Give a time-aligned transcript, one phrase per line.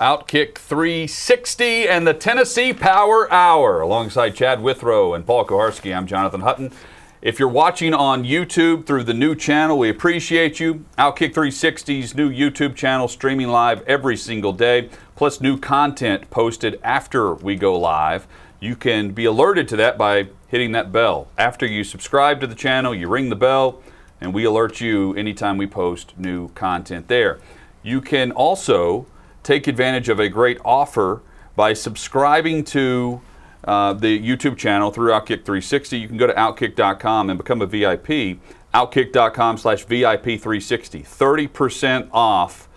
[0.00, 3.82] Outkick 360 and the Tennessee Power Hour.
[3.82, 6.72] Alongside Chad Withrow and Paul Kuharsky, I'm Jonathan Hutton.
[7.20, 10.86] If you're watching on YouTube through the new channel, we appreciate you.
[10.96, 17.34] Outkick 360's new YouTube channel streaming live every single day, plus new content posted after
[17.34, 18.26] we go live.
[18.58, 21.28] You can be alerted to that by hitting that bell.
[21.36, 23.82] After you subscribe to the channel, you ring the bell,
[24.18, 27.38] and we alert you anytime we post new content there.
[27.82, 29.04] You can also
[29.50, 31.22] take advantage of a great offer
[31.56, 33.20] by subscribing to
[33.64, 35.98] uh, the YouTube channel through Outkick 360.
[35.98, 38.38] You can go to Outkick.com and become a VIP.
[38.72, 41.02] Outkick.com slash VIP 360.
[41.02, 42.68] 30% off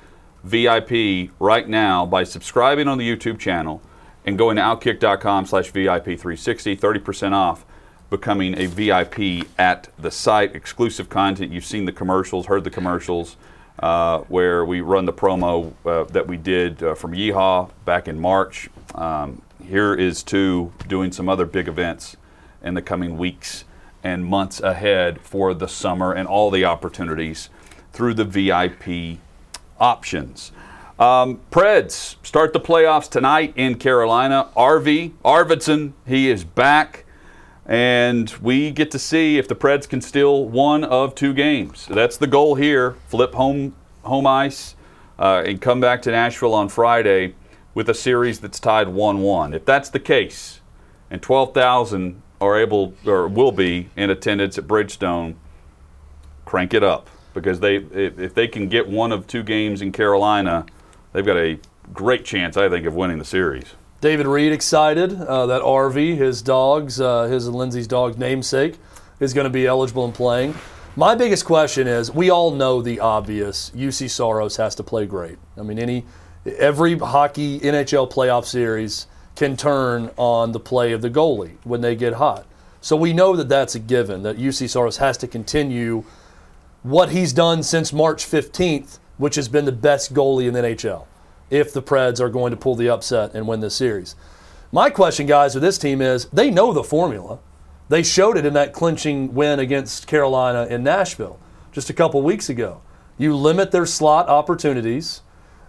[0.43, 3.79] VIP right now by subscribing on the YouTube channel
[4.25, 6.75] and going to Outkick.com slash VIP 360.
[6.75, 7.67] 30% off
[8.09, 10.55] becoming a VIP at the site.
[10.55, 11.51] Exclusive content.
[11.51, 13.37] You've seen the commercials, heard the commercials
[13.79, 18.19] uh, where we run the promo uh, that we did uh, from Yeehaw back in
[18.19, 18.69] March.
[18.95, 22.17] Um, here is to doing some other big events
[22.61, 23.65] in the coming weeks
[24.03, 27.49] and months ahead for the summer and all the opportunities
[27.93, 29.19] through the VIP
[29.79, 30.51] options.
[30.99, 34.49] Um, Preds start the playoffs tonight in Carolina.
[34.55, 37.05] RV Arvidsson, he is back.
[37.65, 41.85] And we get to see if the Preds can steal one of two games.
[41.89, 42.95] That's the goal here.
[43.07, 44.75] Flip home home ice
[45.17, 47.35] uh, and come back to Nashville on Friday
[47.73, 49.55] with a series that's tied 1-1.
[49.55, 50.59] If that's the case,
[51.09, 55.35] and 12,000 are able or will be in attendance at Bridgestone,
[56.43, 60.65] crank it up because they if they can get one of two games in Carolina,
[61.13, 61.59] they've got a
[61.93, 63.73] great chance, I think, of winning the series.
[64.03, 68.77] David Reed excited uh, that RV, his dog's, uh, his and Lindsay's dog's namesake,
[69.21, 70.55] is going to be eligible and playing.
[70.97, 73.71] My biggest question is: we all know the obvious.
[73.73, 75.37] Juuse Saros has to play great.
[75.57, 76.03] I mean, any
[76.45, 79.07] every hockey NHL playoff series
[79.37, 82.45] can turn on the play of the goalie when they get hot.
[82.81, 84.23] So we know that that's a given.
[84.23, 86.03] That Juuse Saros has to continue
[86.81, 91.05] what he's done since March 15th, which has been the best goalie in the NHL
[91.53, 94.15] if the Preds are going to pull the upset and win this series.
[94.71, 97.37] My question, guys, with this team is they know the formula.
[97.89, 101.39] They showed it in that clinching win against Carolina in Nashville
[101.71, 102.81] just a couple weeks ago.
[103.19, 105.21] You limit their slot opportunities,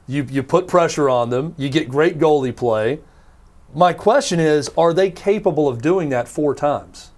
[0.06, 3.00] you, you put pressure on them, you get great goalie play.
[3.74, 7.10] My question is are they capable of doing that four times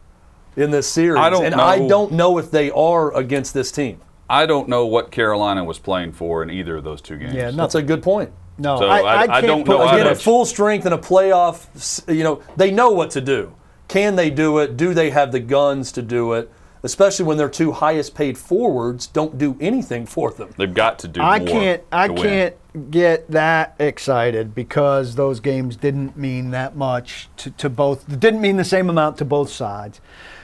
[0.57, 1.21] in this series?
[1.21, 1.63] I don't and know.
[1.63, 4.01] I don't know if they are against this team.
[4.29, 7.35] I don't know what Carolina was playing for in either of those two games.
[7.35, 8.33] Yeah, no, That's a good point.
[8.59, 8.79] No.
[8.79, 10.99] So I, I- I, I can't don't put, know Again, at full strength in a
[10.99, 13.55] playoff, you know, they know what to do.
[13.89, 14.77] Can they do it?
[14.77, 16.51] Do they have the guns to do it?
[16.83, 20.51] Especially when their two highest paid forwards don't do anything for them.
[20.57, 21.83] They've got to do I more can't.
[21.91, 27.71] I to can't get that excited because those games didn't mean that much to, to
[27.71, 28.07] both.
[28.21, 30.01] Didn't mean the same amount to both sides.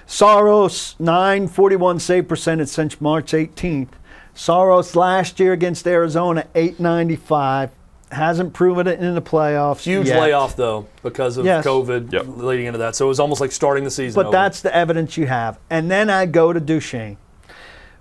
[0.06, 3.90] Saros 941 save percentage since March 18th.
[4.34, 7.70] Saros last year against Arizona 895
[8.12, 9.82] hasn't proven it in the playoffs.
[9.84, 10.20] Huge yet.
[10.20, 11.64] layoff though because of Yes.
[11.66, 12.24] COVID Yep.
[12.36, 12.94] leading into that.
[12.94, 14.14] So it was almost like starting the season.
[14.18, 14.32] But over.
[14.36, 15.58] that's the evidence you have.
[15.70, 17.16] And then I go to Duchene,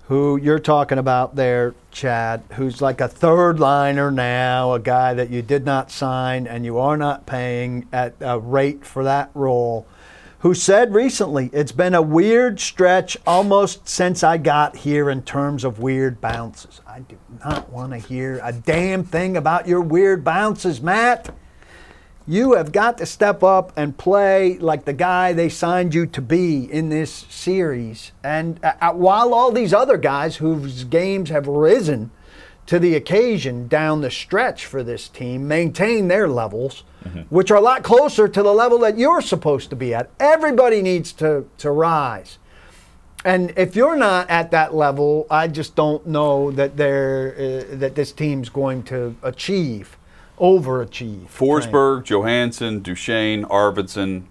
[0.08, 5.30] who you're talking about there, Chad, who's like a third liner now, a guy that
[5.30, 9.86] you did not sign and you are not paying at a rate for that role,
[10.42, 15.62] who said recently, it's been a weird stretch almost since I got here in terms
[15.62, 16.80] of weird bounces.
[16.84, 21.32] I do not want to hear a damn thing about your weird bounces, Matt.
[22.26, 26.20] You have got to step up and play like the guy they signed you to
[26.20, 28.10] be in this series.
[28.24, 32.10] And uh, uh, while all these other guys whose games have risen
[32.72, 36.84] to the occasion down the stretch for this team maintain their levels,
[37.28, 40.08] which are a lot closer to the level that you're supposed to be at.
[40.18, 42.38] Everybody needs to, to rise.
[43.26, 47.34] And if you're not at that level, I just don't know that they're
[47.72, 49.98] uh, that this team's going to achieve,
[50.38, 51.26] overachieve.
[51.28, 54.22] Forsberg, Johansson, Duchene, Arvidsson,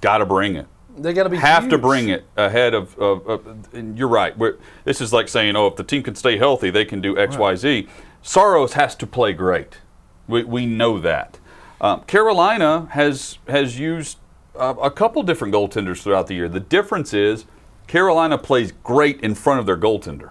[0.00, 0.68] got to bring it.
[1.02, 2.98] They got to be Have to bring it ahead of.
[2.98, 4.36] of, of and you're right.
[4.36, 7.16] We're, this is like saying, oh, if the team can stay healthy, they can do
[7.16, 7.88] X, Y, Z.
[8.22, 9.78] Saros has to play great.
[10.26, 11.38] We, we know that.
[11.80, 14.18] Um, Carolina has has used
[14.56, 16.48] uh, a couple different goaltenders throughout the year.
[16.48, 17.44] The difference is
[17.86, 20.30] Carolina plays great in front of their goaltender.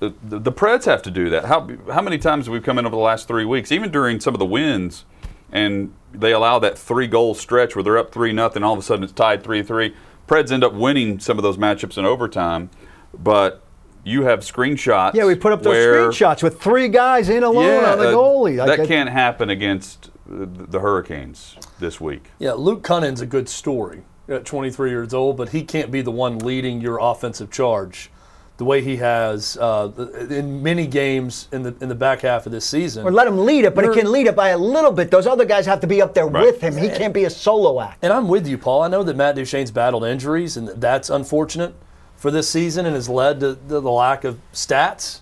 [0.00, 1.46] The, the, the Preds have to do that.
[1.46, 4.20] How, how many times have we come in over the last three weeks, even during
[4.20, 5.06] some of the wins,
[5.52, 8.82] and they allow that three goal stretch where they're up 3 nothing, all of a
[8.82, 9.94] sudden it's tied 3 3.
[10.26, 12.68] Preds end up winning some of those matchups in overtime,
[13.16, 13.62] but
[14.02, 15.14] you have screenshots.
[15.14, 18.08] Yeah, we put up those where- screenshots with three guys in alone Yeah, on the
[18.08, 18.56] uh, goalie.
[18.56, 22.30] Like, that can't happen against uh, the Hurricanes this week.
[22.38, 26.10] Yeah, Luke Kunin's a good story at 23 years old, but he can't be the
[26.10, 28.10] one leading your offensive charge
[28.58, 29.90] the way he has uh,
[30.30, 33.06] in many games in the in the back half of this season.
[33.06, 35.10] Or let him lead it, but he can lead it by a little bit.
[35.10, 36.46] Those other guys have to be up there Right.
[36.46, 36.76] with him.
[36.76, 37.98] He can't be a solo act.
[38.02, 38.82] And I'm with you, Paul.
[38.82, 41.74] I know that Matt Duchene's battled injuries, and that's unfortunate
[42.16, 45.20] for this season and has led to the the lack of stats.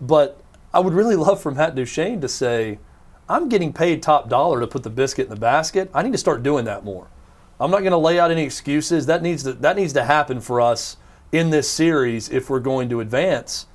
[0.00, 0.40] But
[0.72, 2.78] I would really love for Matt Duchene to say,
[3.28, 5.90] I'm getting paid top dollar to put the biscuit in the basket.
[5.92, 7.08] I need to start doing that more.
[7.58, 9.06] I'm not going to lay out any excuses.
[9.06, 10.96] That needs to, that needs to happen for us
[11.32, 13.66] in this series if we're going to advance.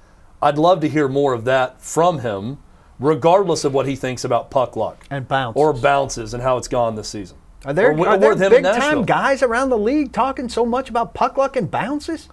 [0.41, 2.57] I'd love to hear more of that from him,
[2.99, 5.59] regardless of what he thinks about puck luck And bounces.
[5.61, 7.37] or bounces and how it's gone this season.
[7.65, 10.89] Are there, Or are there him big time guys around the league talking so much
[10.89, 12.27] about puck luck and bounces?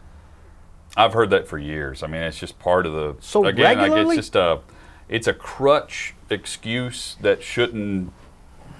[0.96, 2.02] I've heard that for years.
[2.02, 3.14] I mean, it's just part of the.
[3.20, 4.17] So again, like regularly?
[4.17, 4.58] it's just a,
[5.08, 8.12] it's a crutch excuse that shouldn't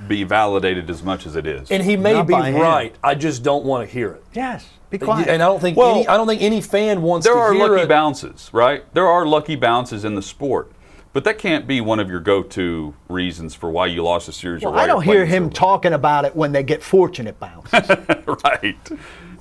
[0.09, 1.71] be validated as much as it is.
[1.71, 2.61] And he may Not be by him.
[2.61, 2.95] right.
[3.03, 4.25] I just don't want to hear it.
[4.33, 4.67] Yes.
[4.89, 5.29] Be quiet.
[5.29, 7.53] And I don't think Well, any I don't think any fan wants there to are
[7.53, 7.89] hear lucky it.
[7.89, 8.85] bounces, right?
[8.95, 10.73] There are lucky bounces in the sport,
[11.13, 14.63] but that can't be one of your go-to reasons for why you lost a series.
[14.65, 17.73] Well, why I don't hear him so talking about it when they get fortunate bounces.
[18.45, 18.91] right.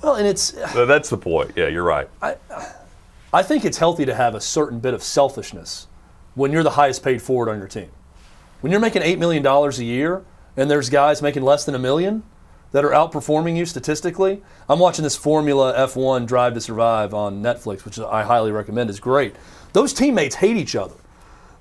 [0.02, 1.52] well, and it's So that's the point.
[1.56, 2.08] Yeah, you're right.
[2.22, 2.36] I,
[3.32, 5.88] I think it's healthy to have a certain bit of selfishness
[6.34, 7.90] when you're the highest paid forward on your team.
[8.60, 10.22] When you're making eight million dollars a year
[10.56, 12.22] and there's guys making less than a million
[12.72, 14.42] that are outperforming you statistically.
[14.68, 18.90] I'm watching this Formula F1 Drive to Survive on Netflix, which I highly recommend.
[18.90, 19.34] is great.
[19.72, 20.94] Those teammates hate each other.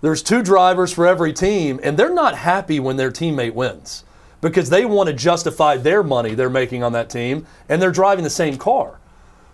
[0.02, 4.06] There's two drivers for every team, and they're not happy when their teammate wins
[4.42, 8.24] because they want to justify their money they're making on that team, and they're driving
[8.24, 9.00] the same car.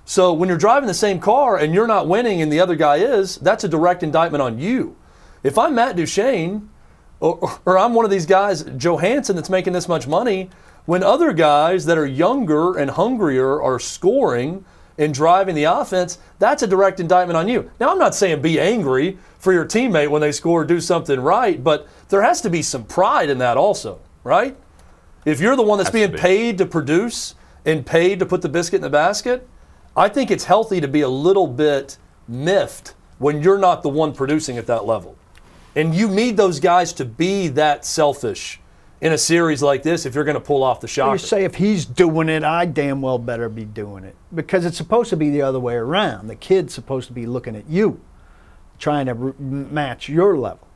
[0.05, 2.97] So when you're driving the same car and you're not winning and the other guy
[2.97, 4.95] is, that's a direct indictment on you.
[5.41, 6.69] If I'm Matt Duchene,
[7.25, 10.49] or, or I'm one of these guys, Johansson, that's making this much money,
[10.85, 14.63] when other guys that are younger and hungrier are scoring
[14.97, 17.69] and driving the offense, that's a direct indictment on you.
[17.79, 21.19] Now, I'm not saying be angry for your teammate when they score, or do something
[21.19, 24.55] right, but there has to be some pride in that also, right?
[25.25, 26.17] If you're the one that's being be.
[26.17, 27.35] paid to produce
[27.65, 29.47] and paid to put the biscuit in the basket,
[29.97, 34.13] I think it's healthy to be a little bit miffed when you're not the one
[34.13, 35.17] producing at that level.
[35.75, 38.59] And you need those guys to be that selfish
[39.01, 41.13] in a series like this if you're going to pull off the shocker.
[41.13, 44.77] You say if he's doing it, I damn well better be doing it because it's
[44.77, 46.27] supposed to be the other way around.
[46.27, 47.99] The kid's supposed to be looking at you,
[48.79, 50.67] trying to r- match your level.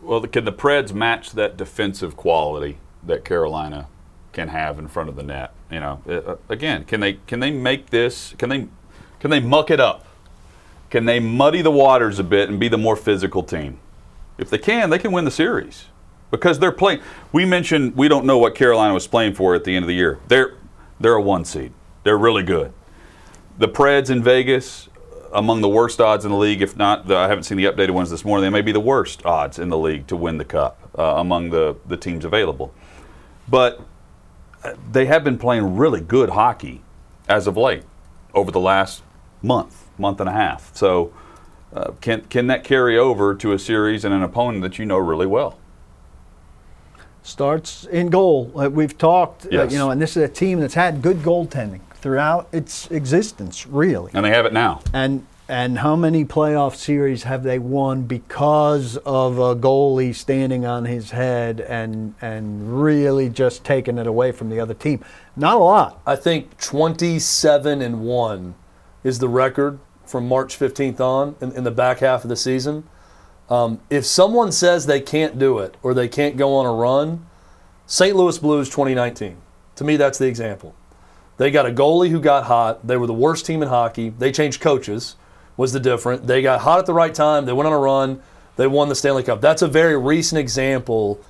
[0.00, 3.88] Well, can the Preds match that defensive quality that Carolina
[4.32, 5.52] can have in front of the net?
[5.70, 8.34] You know, uh, again, can they can they make this?
[8.38, 8.68] Can they
[9.20, 10.06] can they muck it up?
[10.94, 13.80] Can they muddy the waters a bit and be the more physical team?
[14.38, 15.86] If they can, they can win the series
[16.30, 17.00] because they're playing.
[17.32, 19.94] We mentioned we don't know what Carolina was playing for at the end of the
[19.96, 20.20] year.
[20.28, 20.54] They're
[21.00, 21.72] they're a one seed.
[22.04, 22.72] They're really good.
[23.58, 24.88] The Preds in Vegas,
[25.32, 27.90] among the worst odds in the league, if not, the, I haven't seen the updated
[27.90, 28.44] ones this morning.
[28.44, 31.50] They may be the worst odds in the league to win the cup uh, among
[31.50, 32.72] the, the teams available.
[33.48, 33.80] But
[34.62, 36.82] uh, they have been playing really good hockey
[37.28, 37.82] as of late
[38.32, 39.02] over the last
[39.42, 40.74] month, month and a half.
[40.76, 41.12] So,
[41.74, 44.98] uh, can, can that carry over to a series and an opponent that you know
[44.98, 45.58] really well?
[47.22, 48.52] Starts in goal.
[48.54, 51.80] Uh, we've talked, uh, you know, and this is a team that's had good goaltending
[51.94, 54.10] throughout its existence, really.
[54.14, 54.82] And they have it now.
[54.92, 60.86] And and how many playoff series have they won because of a goalie standing on
[60.86, 65.04] his head and and really just taking it away from the other team?
[65.36, 66.00] Not a lot.
[66.06, 68.54] I think 27 and 1
[69.04, 72.88] is the record from March 15th on in, in the back half of the season.
[73.48, 77.26] Um, if someone says they can't do it or they can't go on a run,
[77.86, 78.16] St.
[78.16, 79.36] Louis Blues 2019.
[79.76, 80.74] To me, that's the example.
[81.36, 82.86] They got a goalie who got hot.
[82.86, 84.10] They were the worst team in hockey.
[84.10, 85.16] They changed coaches,
[85.56, 86.26] was the different.
[86.26, 87.44] They got hot at the right time.
[87.44, 88.22] They went on a run.
[88.56, 89.40] They won the Stanley Cup.
[89.40, 91.20] That's a very recent example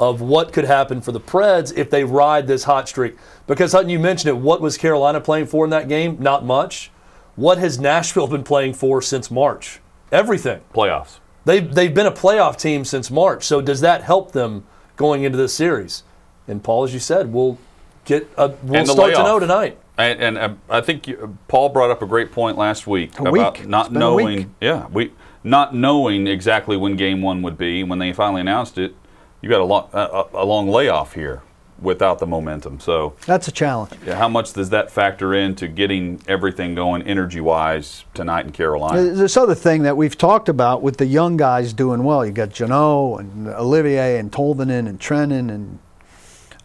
[0.00, 3.16] of what could happen for the Preds if they ride this hot streak.
[3.48, 4.40] Because Hutton, you mentioned it.
[4.40, 6.18] What was Carolina playing for in that game?
[6.20, 6.92] Not much.
[7.38, 9.78] What has Nashville been playing for since March?
[10.10, 10.60] Everything.
[10.74, 11.20] Playoffs.
[11.44, 13.44] They've, they've been a playoff team since March.
[13.44, 14.64] So does that help them
[14.96, 16.02] going into this series?
[16.48, 17.56] And Paul, as you said, we'll
[18.04, 19.78] get a, we'll And the start to know tonight.
[19.96, 23.22] And, and uh, I think you, Paul brought up a great point last week A
[23.22, 23.68] about week.
[23.68, 24.36] not It's been a knowing.
[24.36, 24.46] week.
[24.60, 25.12] Yeah, we
[25.44, 27.84] not knowing exactly when Game One would be.
[27.84, 28.96] When they finally announced it,
[29.40, 31.42] you got a long a, a long layoff here.
[31.80, 32.80] Without the momentum.
[32.80, 33.92] So, That's a challenge.
[34.04, 39.00] yeah, how much does that factor into getting everything going energy wise tonight in Carolina?
[39.12, 42.26] This other thing that we've talked about with the young guys doing well.
[42.26, 45.78] You got Jeannot and Olivier and Tolvanen and Trenin and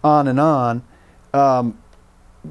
[0.03, 0.83] on and on.
[1.33, 1.77] Um,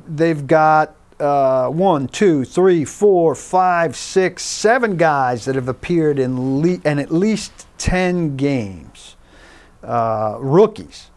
[0.07, 6.63] they've got uh, one, two, three, four, five, six, seven guys that have appeared in,
[6.63, 9.17] le- in at least 10 games.
[9.83, 11.11] Uh, rookies.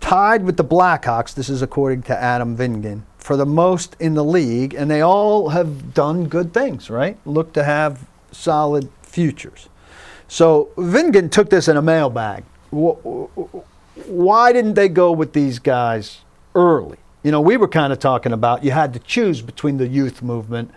[0.00, 4.24] Tied with the Blackhawks, this is according to Adam Vingan, for the most in the
[4.24, 7.18] league, and they all have done good things, right?
[7.26, 9.68] Look to have solid futures.
[10.28, 12.44] So Vingan took this in a mailbag.
[12.70, 16.18] Wh- wh- Why didn't they go with these guys
[16.54, 16.98] early?
[17.22, 20.22] You know, we were kind of talking about you had to choose between the youth
[20.22, 20.70] movement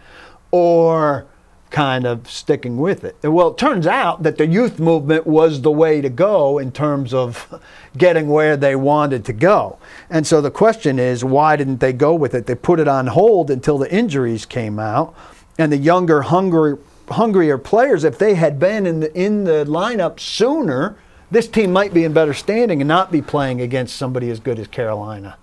[0.50, 1.26] or
[1.72, 3.16] kind of sticking with it.
[3.24, 7.14] Well, it turns out that the youth movement was the way to go in terms
[7.14, 7.60] of
[7.98, 9.80] getting where they wanted to go.
[10.10, 12.46] And so the question is, why didn't they go with it?
[12.46, 15.16] They put it on hold until the injuries came out,
[15.58, 16.78] and the younger, hungry,
[17.10, 20.98] hungrier players, if they had been in the in the lineup sooner,
[21.30, 24.60] this team might be in better standing and not be playing against somebody as good
[24.60, 25.38] as Carolina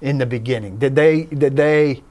[0.00, 0.78] in the beginning.
[0.78, 1.24] Did they?
[1.24, 2.02] Did they?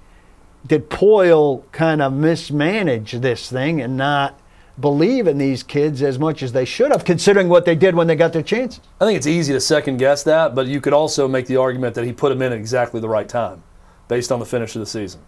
[0.65, 4.39] Did Poile kind of mismanage this thing and not
[4.79, 8.07] believe in these kids as much as they should have, considering what they did when
[8.07, 8.81] they got their chances?
[8.99, 11.95] I think it's easy to second guess that, but you could also make the argument
[11.95, 13.63] that he put them in at exactly the right time,
[14.07, 15.21] based on the finish of the season.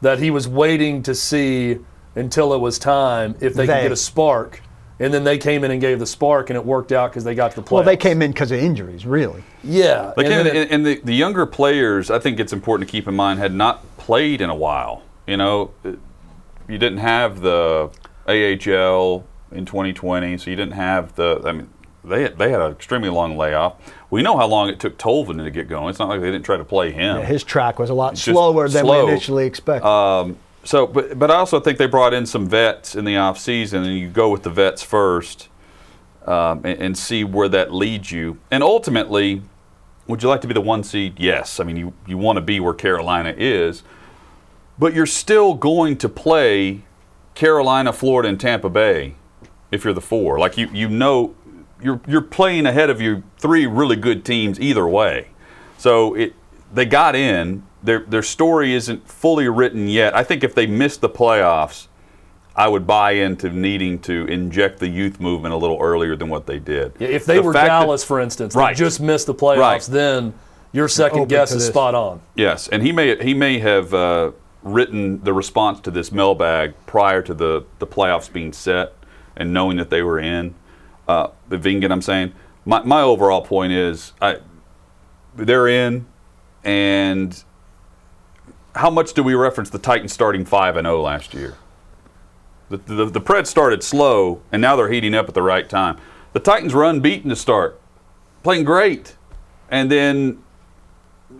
[0.00, 1.78] That he was waiting to see
[2.14, 3.74] until it was time if they, They.
[3.74, 4.62] could get a spark,
[5.00, 7.34] and then they came in and gave the spark, and it worked out because they
[7.34, 7.70] got to the playoffs.
[7.72, 9.42] Well, they came in because of injuries, really.
[9.64, 12.88] Yeah, Like, and and, then it- and the, the younger players, I think it's important
[12.88, 15.02] to keep in mind, had not played in a while.
[15.26, 17.90] You know, you didn't have the
[18.28, 21.40] AHL in 2020, so you didn't have the.
[21.44, 21.68] I mean,
[22.04, 23.74] they had, they had an extremely long layoff.
[24.10, 25.90] We know how long it took Tolvanen to get going.
[25.90, 27.18] It's not like they didn't try to play him.
[27.18, 29.06] Yeah, his track was a lot just slower than slow.
[29.06, 29.86] we initially expected.
[29.86, 33.38] Um, So, but but I also think they brought in some vets in the off
[33.38, 35.48] season, and you go with the vets first,
[36.26, 38.38] um, and, and see where that leads you.
[38.50, 39.42] And ultimately,
[40.06, 41.18] would you like to be the one seed?
[41.18, 41.60] Yes.
[41.60, 43.82] I mean, you you want to be where Carolina is,
[44.78, 46.82] but you're still going to play
[47.34, 49.14] Carolina, Florida, and Tampa Bay
[49.70, 50.38] if you're the four.
[50.38, 51.34] Like you you know,
[51.82, 55.28] you're you're playing ahead of your three really good teams either way.
[55.78, 56.34] So it
[56.72, 57.62] they got in.
[57.82, 60.14] Their their story isn't fully written yet.
[60.14, 61.86] I think if they missed the playoffs,
[62.54, 66.46] I would buy into needing to inject the youth movement a little earlier than what
[66.46, 66.92] they did.
[67.00, 68.76] if they The were fact that- Dallas, for instance, Right.
[68.76, 69.82] they just missed the playoffs, Right.
[69.82, 70.34] then
[70.72, 72.20] your second guess is spot on.
[72.34, 74.32] Yes, and he may he may have uh,
[74.62, 78.92] written the response to this mailbag prior to the the playoffs being set
[79.36, 80.54] and knowing that they were in.
[81.08, 82.32] Uh, the Vingan, I'm saying,
[82.66, 84.36] my my overall point is, I
[85.34, 86.04] they're in,
[86.62, 87.42] and
[88.74, 91.56] how much do we reference the Titans starting five and zero last year?
[92.68, 95.96] The, the the Preds started slow, and now they're heating up at the right time.
[96.32, 97.80] The Titans were unbeaten to start,
[98.42, 99.16] playing great,
[99.68, 100.42] and then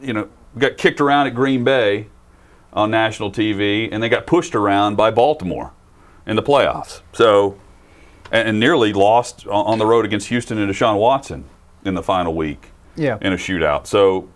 [0.03, 2.09] you know, got kicked around at Green Bay
[2.73, 5.73] on national TV, and they got pushed around by Baltimore
[6.27, 7.01] in the playoffs.
[7.13, 7.59] So,
[8.31, 11.45] and, and nearly lost on, on the road against Houston and Deshaun Watson
[11.85, 13.19] in the final week Yeah.
[13.21, 13.87] in a shootout.
[13.89, 14.29] So,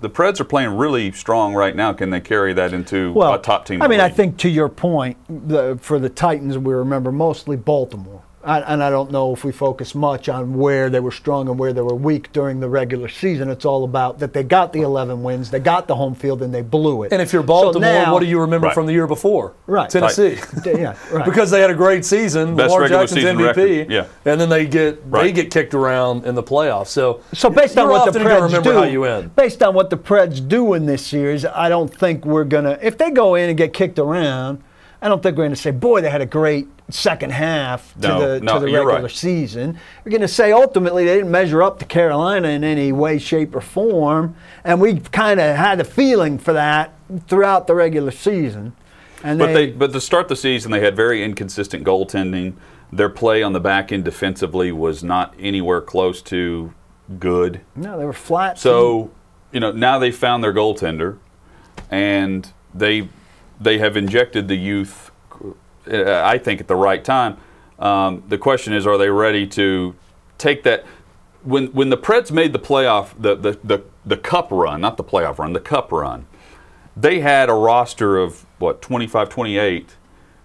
[0.00, 1.92] the Preds are playing really strong right now.
[1.92, 3.82] Can they carry that into well, a top team?
[3.82, 5.16] I mean, I think to your point,
[5.48, 8.22] the, for the Titans, we remember mostly Baltimore.
[8.46, 11.58] I, and I don't know if we focus much on where they were strong and
[11.58, 13.50] where they were weak during the regular season.
[13.50, 16.54] It's all about that they got the 11 wins, they got the home field, and
[16.54, 17.12] they blew it.
[17.12, 18.74] And if you're So Baltimore, now- what do you remember Right.
[18.74, 19.54] from the year before?
[19.66, 19.90] Right.
[19.90, 20.38] Tennessee.
[20.64, 21.24] yeah, right.
[21.30, 24.06] because they had a great season, Best Lamar regular Jackson's season MVP, record, yeah.
[24.24, 26.86] and then they get they get kicked around in the playoffs.
[26.88, 29.34] So, So based on what the Preds remember do, how you end.
[29.34, 32.78] based on what the Preds do in this series, I don't think we're gonna.
[32.80, 34.62] If they go in and get kicked around,
[35.02, 38.20] I don't think we're gonna say, "Boy, they had a great second half to No,
[38.20, 39.10] the no, to the regular right.
[39.10, 43.54] season." We're gonna say ultimately they didn't measure up to Carolina in any way, shape,
[43.54, 46.92] or form, and we kind of had a feeling for that
[47.28, 48.72] throughout the regular season.
[49.24, 52.54] And But they, but to start the season, they had very inconsistent goaltending.
[52.92, 56.72] Their play on the back end defensively was not anywhere close to
[57.18, 57.60] good.
[57.74, 58.58] no, they were flat.
[58.58, 59.10] So,
[59.52, 61.18] you know, now they found their goaltender,
[61.90, 63.08] and they
[63.60, 65.10] they have injected the youth.
[65.88, 67.36] Uh, I think at the right time.
[67.78, 69.94] Um, the question is, are they ready to
[70.38, 70.84] take that?
[71.42, 75.04] When when the Preds made the playoff, the the the, the cup run, not the
[75.04, 76.26] playoff run, the cup run,
[76.96, 79.96] they had a roster of what 25, 28,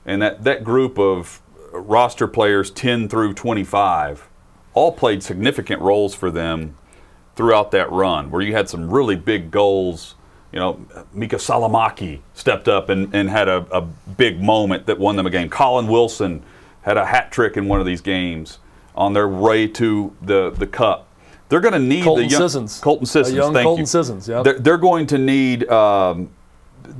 [0.05, 4.27] and that that group of roster players 10 through 25
[4.73, 6.75] all played significant roles for them
[7.35, 10.15] throughout that run where you had some really big goals.
[10.51, 15.15] You know, Miikka Salomäki stepped up and, and had a, a big moment that won
[15.15, 15.49] them a game.
[15.49, 16.43] Colin Wilson
[16.81, 18.59] had a hat trick in one of these games
[18.95, 21.07] on their way to the, the cup.
[21.47, 22.79] They're going to need Colton the young, Sissons.
[22.79, 23.35] Colton Sissons.
[23.35, 23.85] young thank Colton you.
[23.85, 24.41] Sissons, yeah.
[24.41, 26.29] They're, they're going to need um,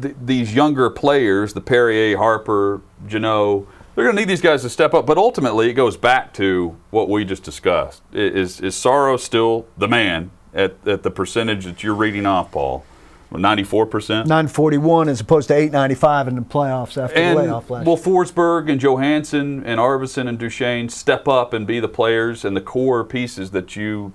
[0.02, 3.66] th- these younger players, the Perrier, Harper, Jeannot.
[3.96, 5.06] They're going to need these guys to step up.
[5.06, 8.02] But ultimately, it goes back to what we just discussed.
[8.14, 12.86] Is is Saros still the man at, at the percentage that you're reading off, Paul?
[13.32, 14.28] Ninety-four percent.
[14.28, 18.06] 941 as opposed to 895 in the playoffs after And the layoff last will year.
[18.06, 22.62] Forsberg and Johansson and Arvidsson and Duchene step up and be the players and the
[22.62, 24.12] core pieces that you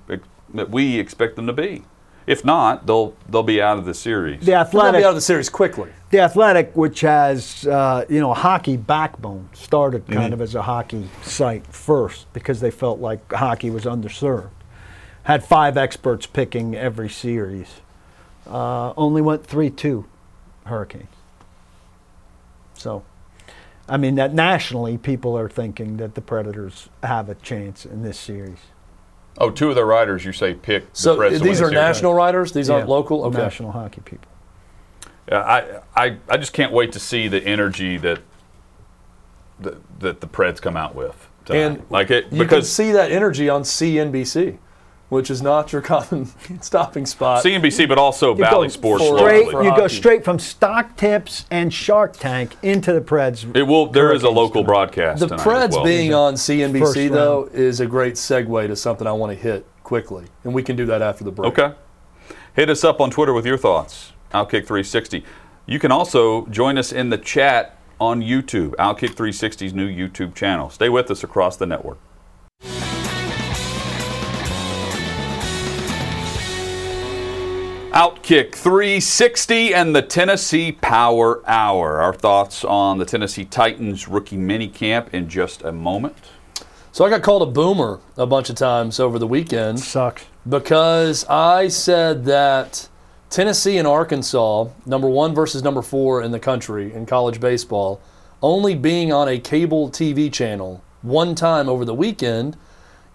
[0.55, 1.85] that we expect them to be?
[2.27, 4.41] If not, they'll they'll be out of the series.
[4.41, 5.91] The They'll be out of the series quickly.
[6.11, 10.13] the athletic, which has uh, you know a hockey backbone, started Mm-hmm.
[10.15, 14.51] kind of as a hockey site first because they felt like hockey was underserved.
[15.23, 17.81] Had five experts picking every series.
[18.47, 20.05] Uh, only went three-two,
[20.67, 21.09] Hurricanes.
[22.75, 23.03] So,
[23.89, 28.19] I mean that nationally, people are thinking that the Predators have a chance in this
[28.19, 28.59] series.
[29.39, 30.85] Oh, two of the riders you say pick.
[30.93, 31.75] So Preds to these win are the series.
[31.75, 32.53] national riders.
[32.53, 33.25] These aren't local.
[33.25, 33.37] Okay.
[33.39, 34.29] national hockey people.
[35.31, 38.21] Yeah, I, I I just can't wait to see the energy that
[39.61, 41.29] that, that the Preds come out with.
[41.45, 41.59] tonight.
[41.61, 44.59] And like it You can because see that energy on CNBC,
[45.09, 46.27] which is not your common
[46.61, 47.45] stopping spot.
[47.45, 52.17] CNBC, but also You Bally Sports Straight, you go straight from stock tips and Shark
[52.17, 53.55] Tank into the Preds.
[53.57, 53.87] It will.
[53.87, 54.67] There is a local tonight.
[54.67, 55.21] broadcast.
[55.21, 55.85] the tonight as Preds well.
[55.85, 59.67] being on First CNBC though is a great segue to something I want to hit
[59.85, 61.53] quickly, and we can do that after the break.
[61.57, 61.75] Okay.
[62.55, 64.13] Hit us up on Twitter with your thoughts.
[64.33, 65.23] Outkick360.
[65.67, 70.71] You can also join us in the chat on YouTube, Outkick360's new YouTube channel.
[70.71, 71.99] Stay with us across the network.
[77.97, 82.03] Outkick 360 and the Tennessee Power Hour.
[82.03, 86.15] Our thoughts on the Tennessee Titans rookie minicamp in just a moment.
[86.93, 89.81] So I got called a boomer a bunch of times over the weekend.
[89.81, 90.27] Sucks.
[90.47, 92.87] because I said that
[93.31, 97.99] Tennessee and Arkansas, number one versus number four in the country in college baseball,
[98.43, 102.59] only being on a cable TV channel one time over the weekend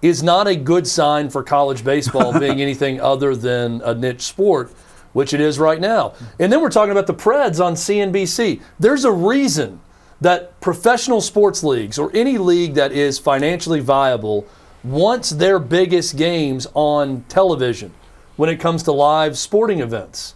[0.02, 4.72] is not a good sign for college baseball being anything other than a niche sport,
[5.14, 6.14] which it is right now.
[6.40, 8.62] And then we're talking about the Preds on CNBC.
[8.80, 9.80] There's a reason
[10.22, 14.48] that professional sports leagues or any league that is financially viable
[14.84, 17.94] wants their biggest games on television
[18.36, 20.36] when it comes to live sporting events.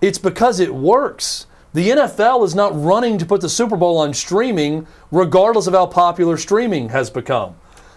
[0.00, 1.46] It's because it works.
[1.72, 5.86] The NFL is not running to put the Super Bowl on streaming, regardless of how
[5.86, 7.54] popular streaming has become.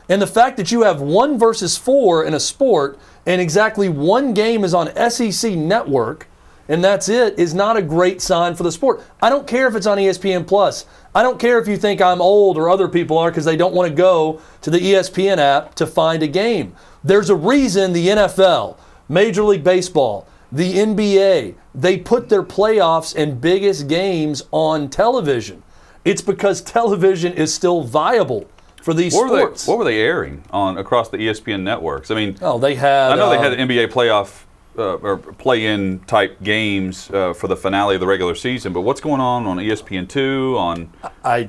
[0.09, 4.33] And the fact that you have one versus four in a sport and exactly one
[4.33, 6.27] game is on SEC Network
[6.67, 9.01] and that's it is not a great sign for the sport.
[9.21, 10.85] I don't care if it's on ESPN Plus.
[11.13, 13.73] I don't care if you think I'm old or other people are because they don't
[13.73, 16.75] want to go to the ESPN app to find a game.
[17.03, 18.77] There's a reason the NFL,
[19.09, 25.63] Major League Baseball, the NBA, they put their playoffs and biggest games on television.
[26.05, 28.49] It's because television is still viable
[28.83, 29.65] for these What were, sports.
[29.65, 32.11] they, what were they airing on across the ESPN networks?
[32.11, 33.11] I mean, oh, they had.
[33.13, 34.43] I know they um, had NBA playoff
[34.77, 38.99] uh, or play-in type games uh, for the finale of the regular season, but what's
[38.99, 40.55] going on on ESPN two?
[40.57, 40.91] On
[41.23, 41.47] I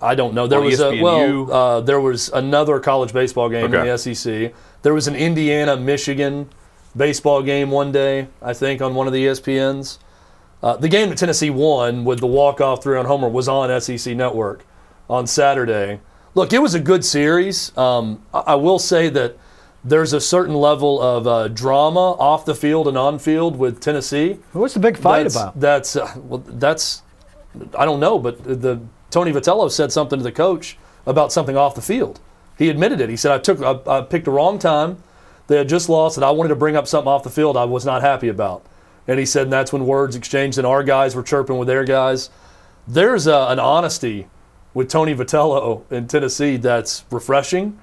[0.00, 0.46] I don't know.
[0.46, 3.80] There was a well, uh, there was another college baseball game Okay.
[3.80, 4.54] in the SEC.
[4.80, 6.48] There was an Indiana Michigan
[6.96, 9.98] baseball game one day, I think, on one of the ESPNs.
[10.62, 14.64] Uh, the game that Tennessee won with the walk-off three-run homer was on SEC Network
[15.08, 16.00] on Saturday.
[16.34, 17.76] Look, it was a good series.
[17.76, 19.36] Um, I, I will say that
[19.82, 24.38] there's a certain level of uh, drama off the field and on field with Tennessee.
[24.52, 25.60] What's the big fight that's, about?
[25.60, 27.02] That's uh, well, that's
[27.76, 31.74] I don't know, but the Tony Vitello said something to the coach about something off
[31.74, 32.20] the field.
[32.58, 33.08] He admitted it.
[33.08, 35.02] He said I took I, I picked the wrong time.
[35.46, 37.64] They had just lost, and I wanted to bring up something off the field I
[37.64, 38.64] was not happy about.
[39.08, 41.84] And he said and that's when words exchanged, and our guys were chirping with their
[41.84, 42.30] guys.
[42.86, 44.28] There's a, an honesty
[44.74, 47.78] with Tony Vitello in Tennessee that's refreshing,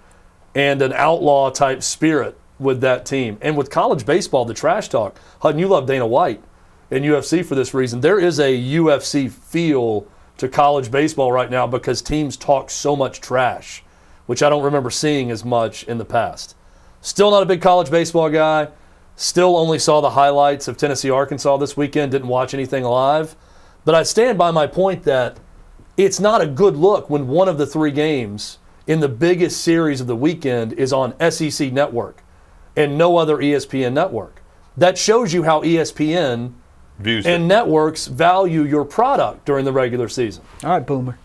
[0.56, 3.38] and an outlaw type spirit with that team.
[3.42, 5.20] And with college baseball, the trash talk.
[5.42, 6.42] Hutton, you love Dana White
[6.90, 8.02] in UFC for this reason.
[8.02, 13.22] There is a UFC feel to college baseball right now because teams talk so much
[13.22, 13.84] trash,
[14.26, 16.56] which I don't remember seeing as much in the past.
[17.02, 18.70] Still not a big college baseball guy.
[19.16, 23.36] Still only saw the highlights of Tennessee Arkansas this weekend, didn't watch anything live.
[23.84, 25.40] But I stand by my point that
[25.98, 30.00] it's not a good look when one of the three games in the biggest series
[30.00, 32.24] of the weekend is on SEC Network.
[32.76, 34.42] and no other ESPN network.
[34.78, 36.54] That shows you how ESPN
[37.00, 37.34] Views it.
[37.34, 40.44] and networks value your product during the regular season.
[40.64, 41.18] All right, boomer.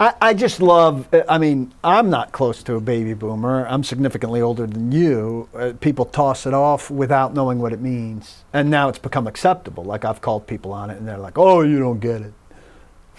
[0.00, 3.64] I, I just love, I mean, I'm not close to a baby boomer.
[3.68, 5.48] I'm significantly older than you.
[5.54, 8.42] Uh, people toss it off without knowing what it means.
[8.52, 9.84] And now it's become acceptable.
[9.84, 12.32] Like I've called people on it and they're like, oh, you don't get it.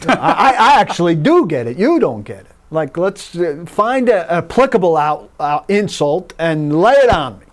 [0.07, 1.77] I, I I actually do get it.
[1.77, 2.51] You don't get it.
[2.71, 7.45] Like, let's uh, find an applicable out, out insult and lay it on me.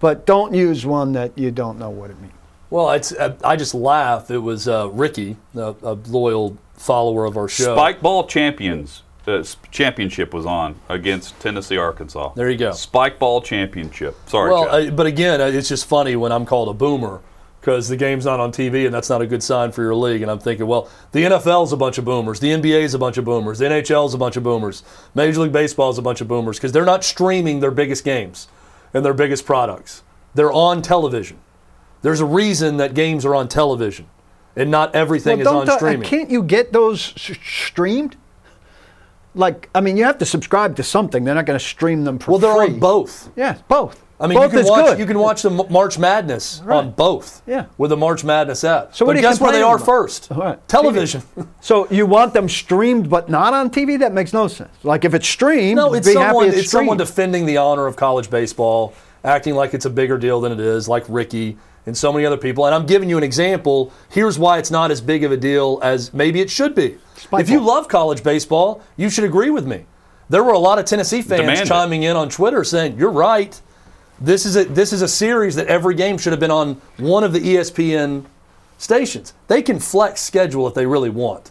[0.00, 2.32] But don't use one that you don't know what it means.
[2.70, 4.30] Well, it's, uh, I just laugh.
[4.30, 7.74] It was uh, Ricky, a, a loyal follower of our show.
[7.76, 12.32] Spike Ball Champions uh, Championship was on against Tennessee, Arkansas.
[12.34, 12.72] There you go.
[12.72, 14.16] Spike Ball Championship.
[14.26, 14.88] Sorry, Well, Chad.
[14.88, 17.20] uh, but again, uh, it's just funny when I'm called a boomer
[17.60, 20.22] because the game's not on TV and that's not a good sign for your league.
[20.22, 23.24] And I'm thinking, well, the NFL's a bunch of boomers, the NBA's a bunch of
[23.24, 24.82] boomers, the NHL's a bunch of boomers,
[25.14, 28.48] Major League Baseball's a bunch of boomers because they're not streaming their biggest games
[28.94, 30.02] and their biggest products.
[30.34, 31.38] They're on television.
[32.02, 34.06] There's a reason that games are on television
[34.54, 36.08] and not everything is on uh, streaming.
[36.08, 38.16] Can't you get those s- streamed?
[39.34, 41.24] Like, I mean, you have to subscribe to something.
[41.24, 42.74] They're not going to stream them for well, they're free.
[42.74, 43.30] on both.
[43.36, 44.02] Yeah, both.
[44.20, 44.98] I mean, both you can is watch good.
[44.98, 47.42] you can watch the March Madness on both.
[47.46, 47.66] Yeah.
[47.76, 48.94] With the March Madness app.
[48.94, 49.86] So what but you guess where they are about?
[49.86, 50.28] first?
[50.30, 50.66] Right.
[50.68, 51.22] Television.
[51.60, 53.98] so you want them streamed but not on TV?
[53.98, 54.70] That makes no sense.
[54.82, 56.46] Like if it's streamed, No, it's be someone.
[56.46, 58.92] happy it's, It's someone defending the honor of college baseball,
[59.24, 62.36] acting like it's a bigger deal than it is, like Ricky and so many other
[62.36, 62.66] people.
[62.66, 63.92] And I'm giving you an example.
[64.10, 66.98] Here's why it's not as big of a deal as maybe it should be.
[67.16, 69.86] Spike if you love college baseball, you should agree with me.
[70.28, 71.66] There were a lot of Tennessee fans Demand it.
[71.66, 73.58] chiming in on Twitter saying, "You're right.
[74.20, 77.22] This is a this is a series that every game should have been on one
[77.24, 78.24] of the ESPN
[78.76, 79.32] stations.
[79.46, 81.50] They can flex schedule if they really want."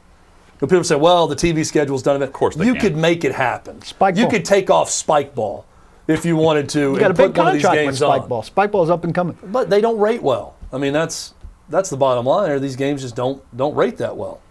[0.59, 2.81] But people say, "Well, the TV schedule's done it." Of course they you can.
[2.81, 3.81] could make it happen.
[3.83, 4.31] Spike you ball.
[4.31, 5.65] could take off Spike Ball
[6.07, 6.79] if you wanted to.
[6.93, 8.29] You got a and big put one of these contract with games Spike on.
[8.29, 8.43] Ball.
[8.43, 9.37] Spike Ball's up and coming.
[9.43, 10.55] But they don't rate well.
[10.73, 11.33] I mean, that's
[11.69, 12.49] that's the bottom line.
[12.49, 14.41] There, these games just don't don't rate that well.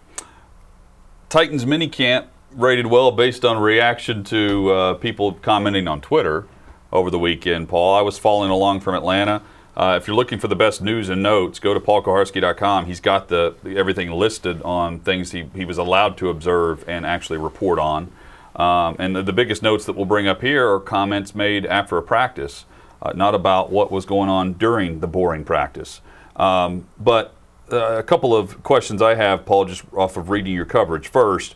[1.29, 6.47] Titans minicamp rated well based on reaction to uh, people commenting on Twitter
[6.91, 7.69] over the weekend.
[7.69, 9.41] Paul, I was following along from Atlanta.
[9.75, 12.87] Uh, if you're looking for the best news and notes, go to paulkuharsky.com.
[12.87, 17.37] He's got the, everything listed on things he, he was allowed to observe and actually
[17.37, 18.11] report on.
[18.55, 21.95] Um, and the, the biggest notes that we'll bring up here are comments made after
[21.97, 22.65] a practice,
[23.03, 26.01] uh, not about what was going on during the boring practice.
[26.35, 27.35] Um, but
[27.71, 31.07] uh, a couple of questions I have, Paul, just off of reading your coverage.
[31.07, 31.55] First,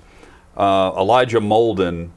[0.56, 2.12] uh, Elijah Molden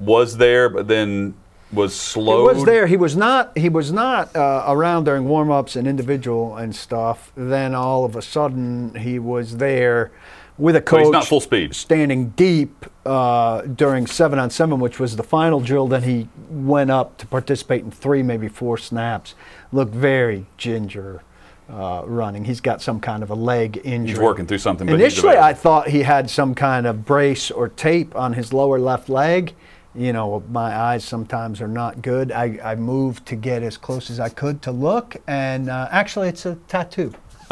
[0.00, 1.34] was there, but then
[1.72, 2.48] was slow.
[2.48, 2.86] He was there.
[2.86, 3.56] He was not.
[3.56, 7.32] He was not uh, around during warm-ups and individual and stuff.
[7.36, 10.10] Then all of a sudden, he was there
[10.56, 11.00] with a So coach.
[11.04, 11.74] he's not full speed.
[11.74, 15.86] Standing deep uh, during seven on seven, which was the final drill.
[15.88, 19.34] Then he went up to participate in three, maybe four snaps.
[19.72, 21.22] Looked very ginger.
[21.70, 24.14] Uh, running, he's got some kind of a leg injury.
[24.14, 24.88] He's working through something.
[24.88, 29.10] Initially, I thought he had some kind of brace or tape on his lower left
[29.10, 29.52] leg.
[29.98, 32.30] You know, my eyes sometimes are not good.
[32.30, 36.28] I, I moved to get as close as I could to look, and uh, actually,
[36.28, 37.12] it's a tattoo.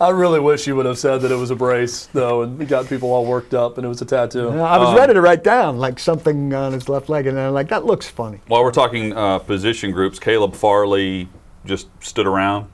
[0.00, 2.68] I really wish you would have said that it was a brace, though, and it
[2.68, 4.50] got people all worked up, and it was a tattoo.
[4.50, 7.52] I was ready to write down like something on his left leg, and then I'm
[7.52, 8.40] like, that looks funny.
[8.46, 11.28] While we're talking uh, position groups, Caleb Farley
[11.64, 12.68] just stood around.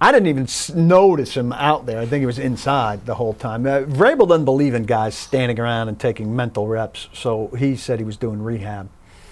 [0.00, 1.98] I didn't even notice him out there.
[1.98, 3.66] I think he was inside the whole time.
[3.66, 7.98] Uh, Vrabel doesn't believe in guys standing around and taking mental reps, so he said
[7.98, 8.88] he was doing rehab.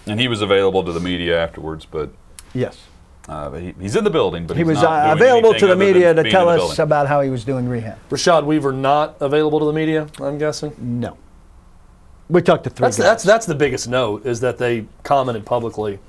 [0.06, 2.10] And he was available to the media afterwards, but
[2.52, 2.78] Yes.
[3.28, 4.46] uh, he, he's in the building.
[4.48, 6.80] But He he's was not uh, doing available to the media to tell us building.
[6.80, 7.98] about how he was doing rehab.
[8.10, 10.08] Rashad Weaver not available to the media.
[10.20, 10.72] I'm guessing.
[10.78, 11.16] No.
[12.28, 13.04] We talked to three That's guys.
[13.06, 16.00] that's that's the biggest note is that they commented publicly,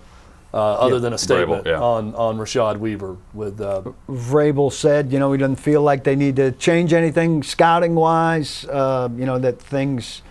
[0.53, 0.99] uh, other Yeah.
[1.01, 1.79] than a statement yeah.
[1.79, 3.59] on on Rashad Weaver with.
[3.61, 7.95] Uh, Vrabel said, you know, he doesn't feel like they need to change anything scouting
[7.95, 8.65] wise.
[8.65, 10.21] Uh, you know that things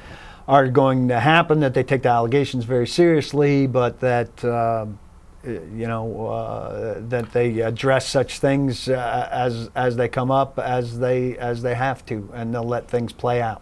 [0.48, 4.86] are going to happen, that they take the allegations very seriously, but that uh,
[5.44, 10.98] you know uh, that they address such things uh, as as they come up, as
[10.98, 13.60] they as they have to, and they'll let things play out.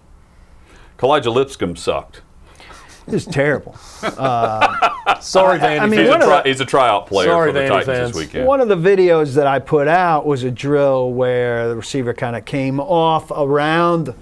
[0.99, 2.23] Kalija Lipscomb sucked.
[3.07, 3.75] It's terrible.
[5.21, 7.61] sorry, I- I mean, He's a, tri- the- he's a tryout player Sorry, for the
[7.61, 8.13] Vandy Titans fans.
[8.13, 8.47] this weekend.
[8.47, 12.37] One of the videos that I put out was a drill where the receiver kind
[12.37, 14.15] of came off around,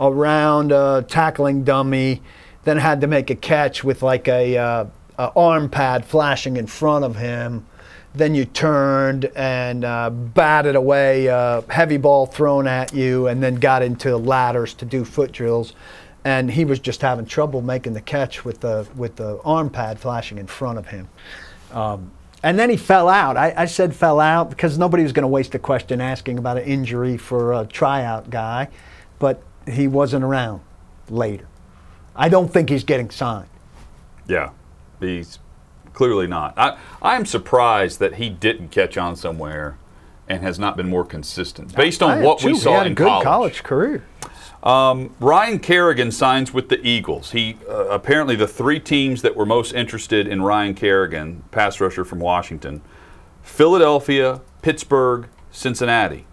[0.00, 2.22] around a tackling dummy,
[2.64, 4.84] then had to make a catch with like a, uh,
[5.18, 7.64] a arm pad flashing in front of him.
[8.14, 13.54] then you turned and uh, batted away a heavy ball thrown at you, and then
[13.56, 15.74] got into ladders to do foot drills.
[16.26, 20.00] And he was just having trouble making the catch with the with the arm pad
[20.00, 21.08] flashing in front of him.
[21.70, 22.10] Um,
[22.42, 23.36] and then he fell out.
[23.36, 26.56] I, I said fell out because nobody was going to waste a question asking about
[26.58, 28.68] an injury for a tryout guy,
[29.20, 30.62] but he wasn't around
[31.08, 31.46] later.
[32.16, 33.48] I don't think he's getting signed.
[34.26, 34.50] Yeah,
[34.98, 35.38] he's
[35.92, 36.54] clearly not.
[36.56, 39.78] I, I'm surprised that he didn't catch on somewhere
[40.28, 42.48] and has not been more consistent based on what too.
[42.48, 43.24] we He saw in good college.
[43.24, 44.04] college career.
[44.66, 47.30] Ryan Kerrigan signs with the Eagles.
[47.30, 52.04] He uh, apparently the three teams that were most interested in Ryan Kerrigan, pass rusher
[52.04, 52.82] from Washington,
[53.42, 56.26] Philadelphia, Pittsburgh, Cincinnati,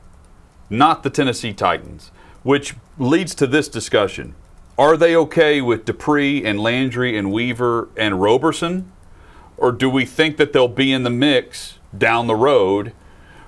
[0.69, 4.34] not the Tennessee Titans, which leads to this discussion.
[4.78, 8.91] Are they okay with Dupree and Landry and Weaver and Roberson?
[9.58, 12.93] Or do we think that they'll be in the mix down the road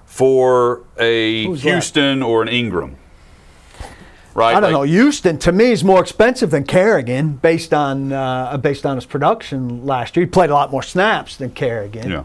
[0.06, 1.71] for a Who's that?
[1.71, 2.98] Houston or an Ingram?
[4.36, 4.52] Right?
[4.56, 4.82] I don't Like- know.
[4.84, 9.86] Houston to me is more expensive than Kerrigan based on uh, based on his production
[9.86, 10.26] last year.
[10.26, 12.12] He played a lot more snaps than Kerrigan.
[12.12, 12.24] Yeah.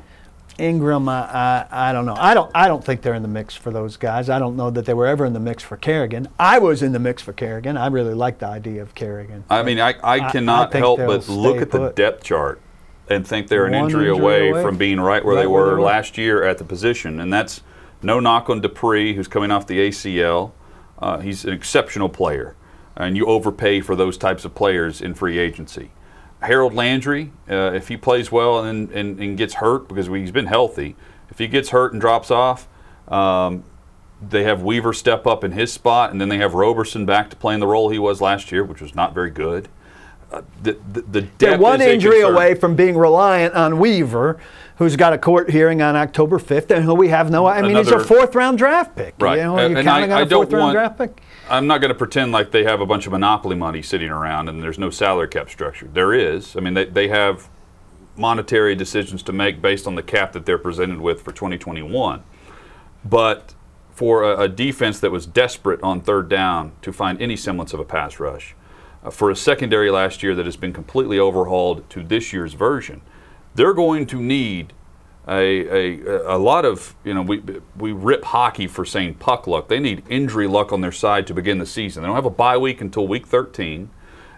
[0.58, 1.22] Ingram, I,
[1.70, 2.16] I, I don't know.
[2.18, 4.28] I don't I don't think they're in the mix for those guys.
[4.28, 6.28] I don't know that they were ever in the mix for Kerrigan.
[6.38, 7.78] I was in the mix for Kerrigan.
[7.78, 9.44] I really like the idea of Kerrigan.
[9.48, 12.60] I mean, I, I I cannot help but look at the depth chart
[13.08, 14.62] and think they're an injury, injury away, away.
[14.62, 15.80] from being right where they Right where were they were.
[15.80, 17.20] last year at the position.
[17.20, 17.62] And that's
[18.02, 20.50] no knock on Dupree, who's coming off the ACL.
[21.00, 22.56] Uh, he's an exceptional player,
[22.96, 25.90] and you overpay for those types of players in free agency.
[26.42, 30.46] Harold Landry, uh, if he plays well and, and, and gets hurt because he's been
[30.46, 30.96] healthy,
[31.30, 32.66] if he gets hurt and drops off,
[33.08, 33.64] um,
[34.26, 37.36] they have Weaver step up in his spot, and then they have Roberson back to
[37.36, 39.68] playing the role he was last year, which was not very good.
[40.30, 42.34] Uh, the, the, the They're one is injury concern.
[42.34, 44.38] away from being reliant on Weaver,
[44.80, 47.44] who's got a court hearing on October 5th, and who we have no.
[47.46, 49.14] I mean, he's a fourth round draft pick.
[49.20, 49.36] Right.
[49.36, 50.98] You know, And- you and counting I- on I a don't fourth round want- draft
[50.98, 51.22] pick?
[51.50, 54.48] I'm not going to pretend like they have a bunch of monopoly money sitting around
[54.48, 55.86] and there's no salary cap structure.
[55.92, 56.56] There is.
[56.56, 57.50] I mean, they, they have
[58.16, 62.22] monetary decisions to make based on the cap that they're presented with for 2021.
[63.04, 63.54] But
[63.90, 67.80] for a, a defense that was desperate on third down to find any semblance of
[67.80, 68.54] a pass rush,
[69.04, 73.02] uh, for a secondary last year that has been completely overhauled to this year's version,
[73.54, 74.72] they're going to need
[75.28, 77.42] a, a, a lot of you know we
[77.76, 79.68] we rip hockey for saying puck luck.
[79.68, 82.02] They need injury luck on their side to begin the season.
[82.02, 83.90] They don't have a bye week until week 13,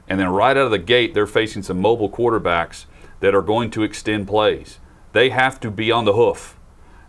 [0.08, 2.86] and then right out of the gate they're facing some mobile quarterbacks
[3.20, 4.78] that are going to extend plays.
[5.12, 6.58] They have to be on the hoof,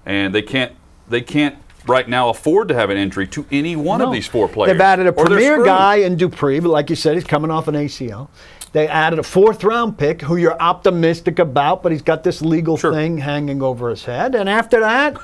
[0.05, 0.73] and they can't
[1.09, 4.47] they can't right now afford to have an injury to any one of these four
[4.47, 4.71] players.
[4.71, 7.75] They've added a premier guy in Dupree, but like you said, he's coming off an
[7.75, 8.29] ACL.
[8.73, 12.75] They added a fourth round pick who you're optimistic about, but he's got this legal
[12.75, 12.91] Sure.
[12.91, 14.35] thing hanging over his head.
[14.35, 15.15] And after that,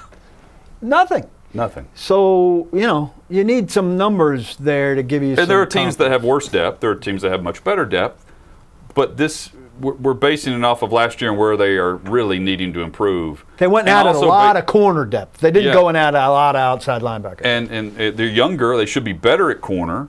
[0.81, 1.25] nothing.
[1.53, 1.88] Nothing.
[1.95, 5.65] So, you know, you need some numbers there to give you And some there are
[5.65, 6.79] teams that have worse depth.
[6.79, 8.23] There are teams that have much better depth.
[8.93, 9.49] But this,
[9.81, 13.45] we're basing it off of last year and where they are really needing to improve.
[13.57, 15.39] They went and added a lot ba- of corner depth.
[15.39, 15.73] They didn't Yeah.
[15.73, 17.41] go and add a lot of outside linebackers.
[17.45, 18.77] and and uh, they're younger.
[18.77, 20.07] They should be better at corner,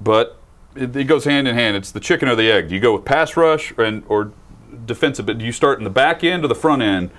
[0.00, 0.38] but
[0.76, 1.76] it, it goes hand in hand.
[1.76, 2.68] It's the chicken or the egg.
[2.68, 4.32] Do you go with pass rush and or
[4.86, 5.26] defensive?
[5.26, 7.10] But do you start in the back end or the front end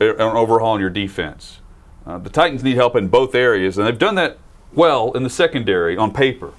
[0.00, 1.60] uh, on overhauling your defense?
[2.06, 4.38] Uh, the Titans need help in both areas, and they've done that
[4.72, 6.52] well in the secondary on paper.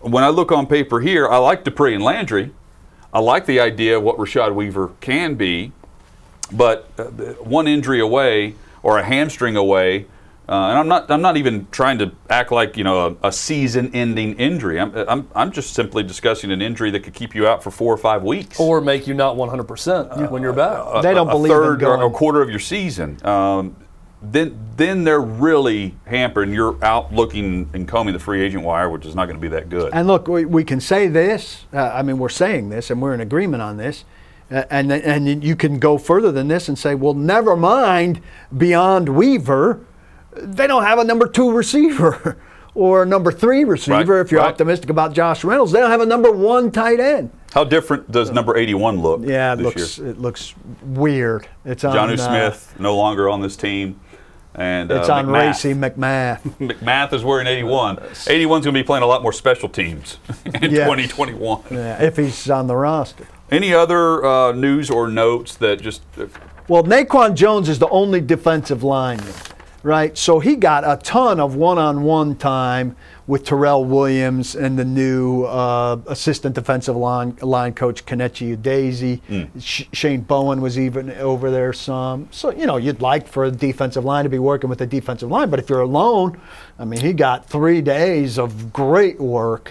[0.00, 2.52] When I look on paper here, I like Dupree and Landry.
[3.12, 5.72] I like the idea of what Rashad Weaver can be,
[6.52, 7.04] but uh,
[7.40, 10.06] one injury away or a hamstring away,
[10.48, 13.32] uh, and I'm not I'm not even trying to act like you know a, a
[13.32, 14.78] season-ending injury.
[14.78, 17.92] I'm, I'm I'm just simply discussing an injury that could keep you out for four
[17.92, 18.60] or five weeks.
[18.60, 21.02] Or make you not 100% when you're back.
[21.02, 23.24] they don't a believe in third or a quarter of your season.
[23.26, 23.76] Um,
[24.20, 28.90] then then they're really hampered, and you're out looking and combing the free agent wire,
[28.90, 29.92] which is not going to be that good.
[29.92, 31.64] And look, we, we can say this.
[31.72, 34.04] Uh, I mean, we're saying this, and we're in agreement on this.
[34.50, 38.20] Uh, and and you can go further than this and say, well, never mind
[38.56, 39.80] beyond Weaver,
[40.36, 42.36] they don't have a number two receiver
[42.74, 44.04] or a number three receiver.
[44.16, 44.48] Right, if you're right.
[44.50, 47.30] optimistic about Josh Reynolds, they don't have a number one tight end.
[47.52, 49.20] How different does number 81 look?
[49.24, 50.08] Yeah, it looks year?
[50.08, 51.46] it looks weird.
[51.64, 54.00] It's on Jonnu uh, Smith no longer on this team,
[54.56, 55.32] and It's uh, on McMath.
[55.46, 56.40] Racey McMath.
[56.58, 57.96] McMath is wearing 81.
[57.98, 60.84] 81's going to be playing a lot more special teams in Yeah.
[60.86, 61.62] 2021.
[61.70, 63.26] yeah, if he's on the roster.
[63.52, 66.26] Any other uh, news or notes that just uh,
[66.66, 69.32] Well, Naquan Jones is the only defensive lineman,
[69.84, 70.16] right?
[70.18, 75.98] So he got a ton of one-on-one time with Terrell Williams and the new uh,
[76.08, 79.20] assistant defensive line line coach Kenechi Udeze.
[79.62, 82.28] Sh- Shane Bowen was even over there some.
[82.32, 85.30] So you know you'd like for a defensive line to be working with a defensive
[85.30, 86.40] line, but if you're alone,
[86.78, 89.70] I mean he got three days of great work.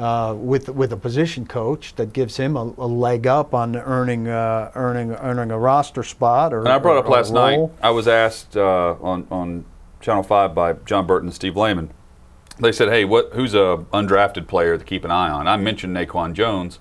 [0.00, 4.28] Uh, with with a position coach that gives him a, a leg up on earning
[4.28, 7.68] uh, earning earning a roster spot or And I brought or- up last night.
[7.82, 9.66] I was asked uh, on on
[10.00, 11.90] Channel Five by John Burton and Steve Lehman.
[12.58, 13.30] They said, "Hey, what?
[13.34, 16.78] Who's a undrafted player to keep an eye on?" I mentioned Naquan Jones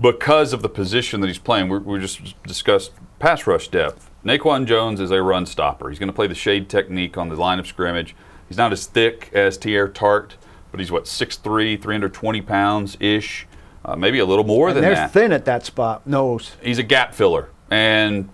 [0.00, 1.68] because of the position that he's playing.
[1.68, 4.10] We're, we just discussed pass rush depth.
[4.24, 5.88] Naquan Jones is a run stopper.
[5.88, 8.16] He's going to play the shade technique on the line of scrimmage.
[8.48, 10.34] He's not as thick as Teair Tart,
[10.74, 13.46] but he's what 6'3", 320 pounds ish,
[13.84, 15.12] uh, maybe a little more And than they're that.
[15.12, 16.04] thin at that spot.
[16.04, 16.56] Nose.
[16.60, 17.48] he's a gap filler.
[17.70, 18.28] And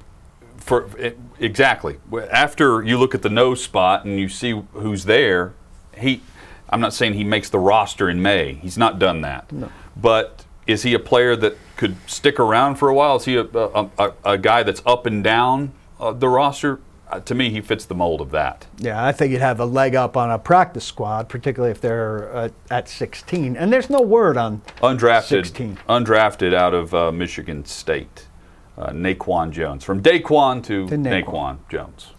[0.57, 1.99] for it, exactly.
[2.33, 5.53] After you look at the nose spot and you see who's there
[5.95, 6.23] he
[6.71, 8.55] i'm not saying he makes the roster in may.
[8.55, 9.53] He's not done that.
[9.53, 9.71] No.
[9.95, 13.17] but is he a player that could stick around for a while?
[13.17, 17.21] Is he a, a, a, a guy that's up and down uh, the roster uh,
[17.21, 19.95] to me he fits the mold of that Yeah, I think you'd have a leg
[19.95, 23.57] up on a practice squad, particularly if they're uh, at 16.
[23.57, 25.79] And there's no word on undrafted 16.
[25.89, 28.27] undrafted out of uh, michigan state
[28.79, 31.25] uh, Naquan Jones from Daquan to, To Naquan.
[31.25, 32.13] Naquan Jones.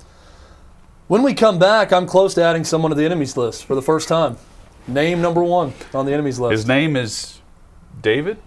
[1.07, 3.81] When we come back, I'm close to adding someone to the enemies list for the
[3.81, 4.37] first time.
[4.87, 6.51] Name number one on the enemies list.
[6.51, 7.39] His name is
[8.01, 8.37] David.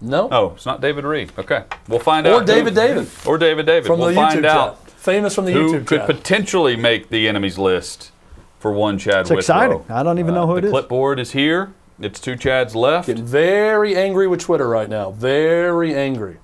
[0.00, 0.28] no.
[0.30, 1.32] Oh, it's not David Reed.
[1.38, 2.42] Okay, we'll find Or out.
[2.42, 3.08] Or David who- David.
[3.26, 3.86] Or David David.
[3.86, 4.83] from we'll the find YouTube out chat.
[5.04, 6.06] Famous from the who YouTube could chat.
[6.06, 8.10] potentially make the enemies list
[8.58, 9.80] for one Chad It's exciting.
[9.80, 9.96] Withrow.
[9.96, 10.70] I don't even know who the it is.
[10.70, 11.74] clipboard is here.
[12.00, 13.08] It's two Chads left.
[13.08, 15.10] Getting very angry with Twitter right now.
[15.10, 16.38] Very angry.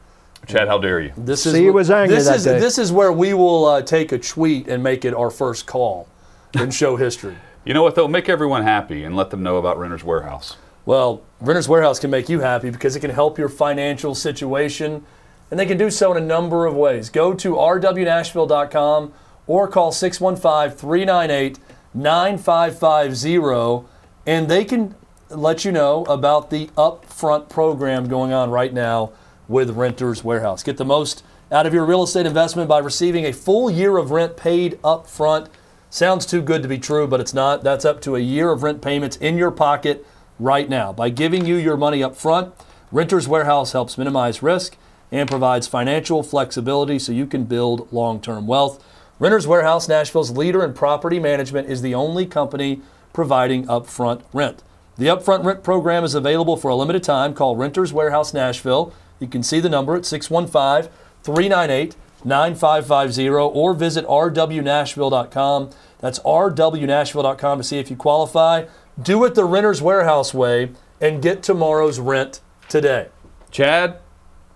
[0.47, 1.13] Chad, how dare you?
[1.17, 2.61] This is See, he was angry this that is day.
[2.61, 6.07] this is where we will uh, take a tweet and make it our first call
[6.53, 7.37] in show history.
[7.63, 8.09] You know what though?
[8.09, 10.57] Make everyone happy and let them know about Renter's Warehouse.
[10.87, 15.05] Well, Renter's Warehouse can make you happy because it can help your financial situation,
[15.51, 17.11] and they can do so in a number of ways.
[17.11, 19.13] Go to rwnashville.com
[19.47, 21.59] or call 615 398
[21.93, 23.89] 9550,
[24.27, 24.95] and they can
[25.29, 29.13] let you know about the upfront program going on right now
[29.49, 30.63] with Renter's Warehouse.
[30.63, 34.13] Get the most out of your real estate investment by receiving a full year of
[34.13, 35.49] rent paid upfront.
[35.89, 37.65] Sounds too good to be true, but it's not.
[37.65, 40.07] That's up to a year of rent payments in your pocket
[40.39, 40.93] right now.
[40.93, 42.55] By giving you your money up front,
[42.93, 44.77] Renters Warehouse helps minimize risk
[45.13, 48.83] and provides financial flexibility so you can build long term wealth.
[49.19, 52.81] Renters Warehouse, Nashville's leader in property management, is the only company
[53.13, 54.63] providing upfront rent.
[54.97, 57.35] The upfront rent program is available for a limited time.
[57.35, 58.93] Call Renters Warehouse Nashville.
[59.19, 60.91] You can see the number at 615
[61.23, 65.71] 398 9550 or visit rwnashville.com.
[65.99, 68.67] That's rwnashville.com to see if you qualify.
[69.01, 70.71] Do it the Renters Warehouse way
[71.01, 73.09] and get tomorrow's rent today.
[73.51, 73.99] Chad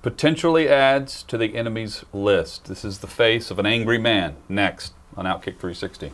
[0.04, 2.66] potentially adds to the enemy's list.
[2.66, 4.36] This is the face of an angry man.
[4.50, 6.12] Next on Outkick 360.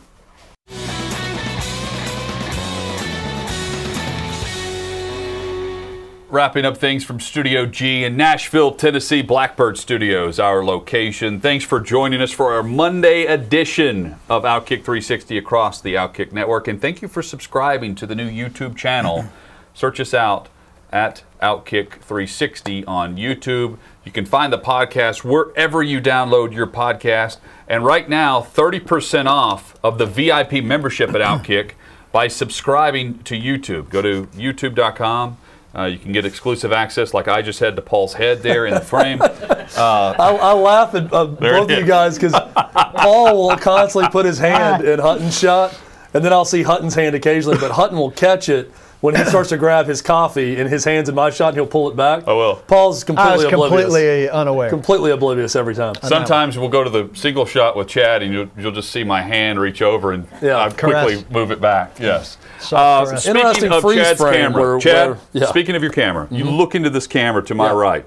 [6.29, 11.41] Wrapping up things from Studio G in Nashville, Tennessee, Blackbird Studios, our location.
[11.41, 16.69] Thanks for joining us for our Monday edition of Outkick 360 across the Outkick Network.
[16.69, 19.25] And thank you for subscribing to the new YouTube channel.
[19.73, 20.47] Search us out
[20.91, 23.77] at Outkick 360 on YouTube.
[24.03, 27.37] You can find the podcast wherever you download your podcast.
[27.67, 31.71] And right now, 30% off of the VIP membership at Outkick
[32.11, 33.89] by subscribing to YouTube.
[33.89, 35.37] Go to youtube.com.
[35.73, 38.73] Uh, you can get exclusive access, like I just had to Paul's head there in
[38.73, 39.21] the frame.
[39.77, 44.37] I, I laugh at uh, both of you guys because Paul will constantly put his
[44.37, 45.79] hand in Hutton's shot,
[46.13, 48.69] and then I'll see Hutton's hand occasionally, but Hutton will catch it
[49.01, 51.65] when he starts to grab his coffee and his hand's in my shot and he'll
[51.67, 52.23] pull it back.
[52.27, 52.55] Oh, well.
[52.67, 53.83] Paul's completely I completely was oblivious.
[53.93, 54.69] completely unaware.
[54.69, 55.95] completely oblivious every time.
[56.03, 59.21] Sometimes we'll go to the single shot with Chad, and you'll, you'll just see my
[59.21, 60.57] hand reach over and Yeah.
[60.59, 61.29] I quickly Caress.
[61.31, 61.99] move it back.
[61.99, 62.37] Yes.
[62.71, 65.09] Uh, speaking Interesting of freeze Chad's frame camera, where- Chad.
[65.09, 65.45] where- yeah.
[65.47, 67.73] Speaking of your camera, you look into this camera to my Yeah.
[67.73, 68.05] right,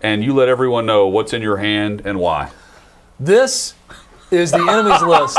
[0.00, 2.50] and you let everyone know what's in your hand and why.
[3.18, 3.74] This
[4.30, 5.36] is the enemies list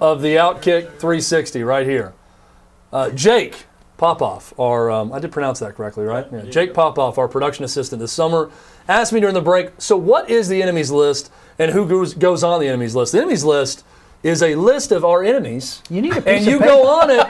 [0.00, 2.12] of the Outkick 360 right here.
[2.92, 3.66] Uh, Jake
[4.00, 6.26] Popoff, our um, I did pronounce that correctly, right?
[6.32, 6.40] Yeah.
[6.44, 8.50] Jake Popoff, our production assistant this summer,
[8.88, 9.72] asked me during the break.
[9.76, 13.12] So, what is the enemies list, and who goes goes on the enemies list?
[13.12, 13.84] The enemies list
[14.22, 16.70] is a list of our enemies, You need a piece and of you paper.
[16.70, 17.26] go on it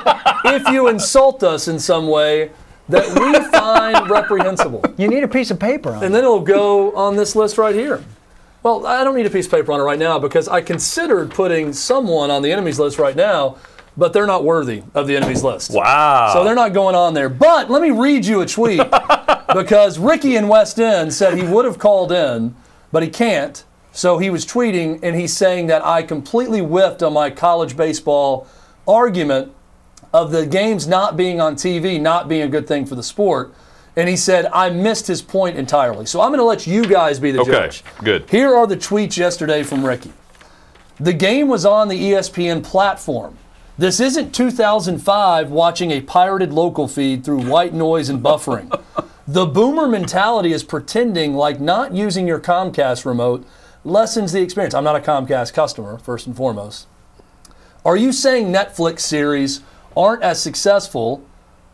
[0.57, 2.51] if you insult us in some way
[2.89, 6.11] that we find reprehensible You need a piece of paper on and it.
[6.11, 8.03] then it'll go on this list right here.
[8.65, 11.31] Well, I don't need a piece of paper on it right now because I considered
[11.31, 13.57] putting someone on the enemies list right now,
[14.01, 15.73] but they're not worthy of the enemy's list.
[15.73, 16.31] Wow.
[16.33, 17.29] So they're not going on there.
[17.29, 18.81] But let me read you a tweet
[19.55, 22.57] because Ricky in West End said he would have called in,
[22.91, 23.63] but he can't.
[23.93, 28.47] So he was tweeting and he's saying that I completely whiffed on my college baseball
[28.89, 29.53] argument
[30.15, 33.53] of the games not being on TV, not being a good thing for the sport.
[33.97, 36.07] And he said, I missed his point entirely.
[36.07, 37.85] So I'm going to let you guys be the Okay, judge.
[38.03, 38.31] good.
[38.31, 40.13] Here are the tweets yesterday from Ricky.
[40.99, 43.37] The game was on the ESPN platform.
[43.81, 48.69] This isn't 2005 watching a pirated local feed through white noise and buffering.
[49.27, 53.47] the boomer mentality is pretending like not using your Comcast remote
[53.83, 54.75] lessens the experience.
[54.75, 56.89] I'm not a Comcast customer, first and foremost.
[57.83, 59.63] Are you saying Netflix series
[59.97, 61.25] aren't as successful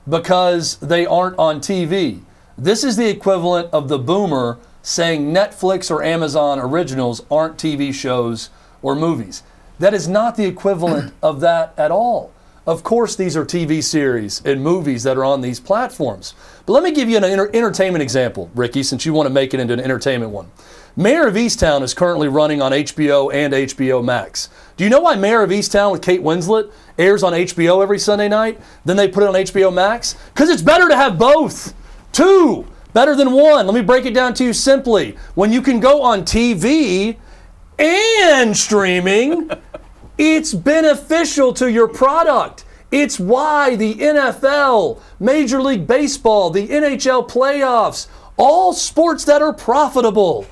[0.08, 2.20] because they aren't on TV?
[2.56, 8.50] This is the equivalent of the boomer saying Netflix or Amazon originals aren't TV shows
[8.80, 9.42] or movies.
[9.78, 12.32] That is not the equivalent of that at all.
[12.66, 16.34] Of course, these are TV series and movies that are on these platforms.
[16.66, 19.54] But let me give you an enter- entertainment example, Ricky, since you want to make
[19.54, 20.50] it into an entertainment one.
[20.96, 24.48] Mare of Easttown is currently running on HBO and HBO Max.
[24.76, 28.28] Do you know why Mare of Easttown with Kate Winslet airs on HBO every Sunday
[28.28, 28.60] night?
[28.84, 30.16] Then they put it on HBO Max?
[30.34, 31.72] Because it's better to have both.
[32.10, 33.66] Two, better than one.
[33.66, 35.16] Let me break it down to you simply.
[35.34, 37.16] When you can go on TV
[37.78, 39.50] and streaming,
[40.18, 42.64] it's beneficial to your product.
[42.90, 50.46] It's why the NFL, Major League Baseball, the NHL playoffs, all sports that are profitable,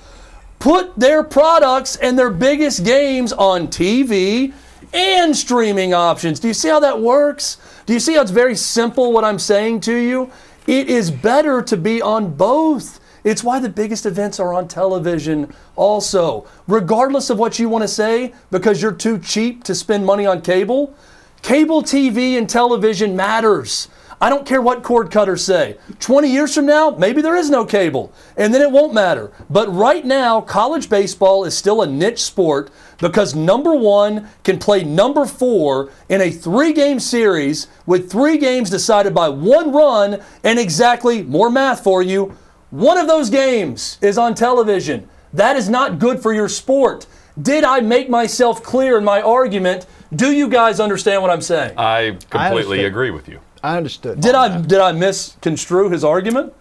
[0.59, 4.53] put their products and their biggest games on TV
[4.93, 6.41] and streaming options.
[6.41, 7.59] Do you see how that works?
[7.87, 10.31] Do you see how it's very simple what I'm saying to you?
[10.67, 13.01] It is better to be on both.
[13.25, 16.47] It's why the biggest events are on television also.
[16.69, 20.43] Regardless of what you want to say, because you're too cheap to spend money on
[20.43, 20.95] cable,
[21.41, 23.89] cable TV and television matters.
[24.21, 25.77] I don't care what cord cutters say.
[26.01, 29.33] 20 years from now, maybe there is no cable, and then it won't matter.
[29.51, 34.85] But right now, college baseball is still a niche sport because number one can play
[34.85, 40.59] number four in a three game series with three games decided by one run, and
[40.59, 42.37] exactly more math for you.
[42.71, 45.09] One of those games is on television.
[45.33, 47.07] That is not good for your sport.
[47.41, 49.87] Did I make myself clear in my argument?
[50.15, 51.77] Do you guys understand what I'm saying?
[51.77, 52.87] I completely understand.
[52.87, 53.41] agree with you.
[53.63, 54.21] I understood.
[54.21, 56.53] Did I did I misconstrue his argument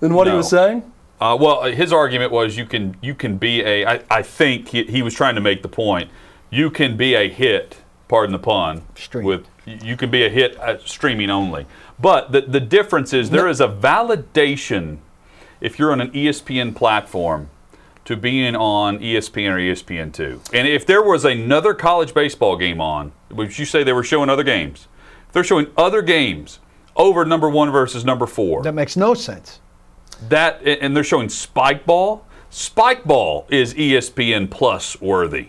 [0.00, 0.90] in what he was saying?
[1.20, 3.86] Uh, well, his argument was you can you can be a.
[3.86, 6.10] I, I think he, he was trying to make the point.
[6.50, 7.78] You can be a hit.
[8.08, 8.82] Pardon the pun.
[8.94, 9.24] Stream.
[9.24, 11.66] With you can be a hit at streaming only.
[11.98, 14.98] But the the difference is there is a validation
[15.60, 17.50] if you're on an ESPN platform
[18.04, 20.40] to being on ESPN or ESPN two.
[20.52, 24.30] And if there was another college baseball game on, would you say they were showing
[24.30, 24.86] other games?
[25.26, 26.60] If they're showing other games
[26.94, 29.60] over number one versus number four That makes no sense.
[30.28, 35.48] that and they're showing spike ball spike ball is espn plus worthy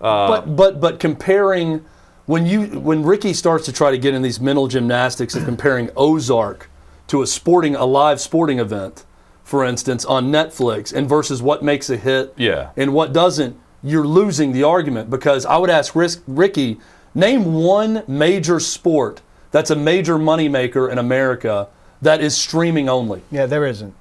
[0.00, 1.84] uh, but but but comparing
[2.26, 5.90] when you when Ricky starts to try to get in these mental gymnastics of comparing
[5.96, 6.70] Ozark
[7.08, 9.04] to a sporting a live sporting event,
[9.48, 12.68] for instance, on Netflix, and versus what makes a hit Yeah.
[12.76, 16.78] and what doesn't, you're losing the argument because I would ask Ris- Ricky,
[17.14, 21.68] name one major sport that's a major moneymaker in America
[22.02, 23.22] that is streaming only.
[23.30, 23.94] Yeah, there isn't.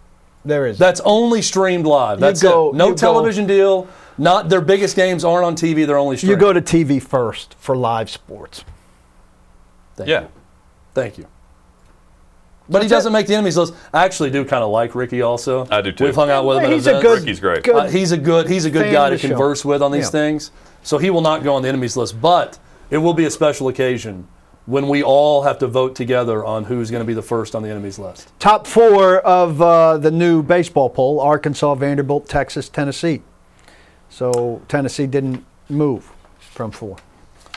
[0.44, 0.80] There isn't.
[0.80, 2.20] That's only streamed live.
[2.20, 2.76] That's go- it.
[2.76, 3.88] No you go- television deal.
[4.18, 5.88] Not their biggest games aren't on TV.
[5.88, 8.66] They're only you go to TV first for live sports.
[9.96, 10.28] Thank yeah you.
[10.94, 11.26] Thank you.
[12.70, 13.74] But he doesn't make the enemies list.
[13.94, 15.66] I actually do kind of like Ricky also.
[15.72, 16.04] I do too.
[16.06, 16.72] We've hung out with him.
[16.72, 17.08] he's a events.
[17.08, 17.20] good.
[17.20, 17.64] Ricky's great.
[17.64, 18.50] good- Uh, he's a good.
[18.50, 20.10] He's a good guy of to converse with on these Yeah.
[20.12, 20.52] things.
[20.84, 22.20] So he will not go on the enemies list.
[22.22, 22.60] But
[22.90, 24.28] it will be a special occasion
[24.66, 27.64] when we all have to vote together on who's going to be the first on
[27.64, 28.32] the enemies list.
[28.40, 33.22] Top four of uh, the new baseball poll: Arkansas, Vanderbilt, Texas, Tennessee.
[34.10, 36.10] So Tennessee didn't move
[36.40, 36.98] from four.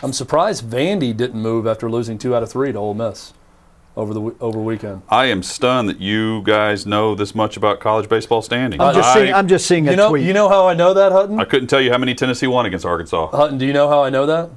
[0.02, 3.32] I'm surprised Vandy didn't move after losing two out of three to Ole Miss
[3.96, 5.02] over the we- over weekend.
[5.08, 9.08] i am stunned that you guys know this much about college baseball standings I'm just
[9.08, 9.34] I, seeing.
[9.34, 10.24] I'm just seeing a You know, tweet.
[10.26, 11.40] you know how I know that, Hutton?
[11.40, 14.02] I couldn't tell you how many tennessee won against arkansas Hutton, do you know how
[14.02, 14.50] I know that?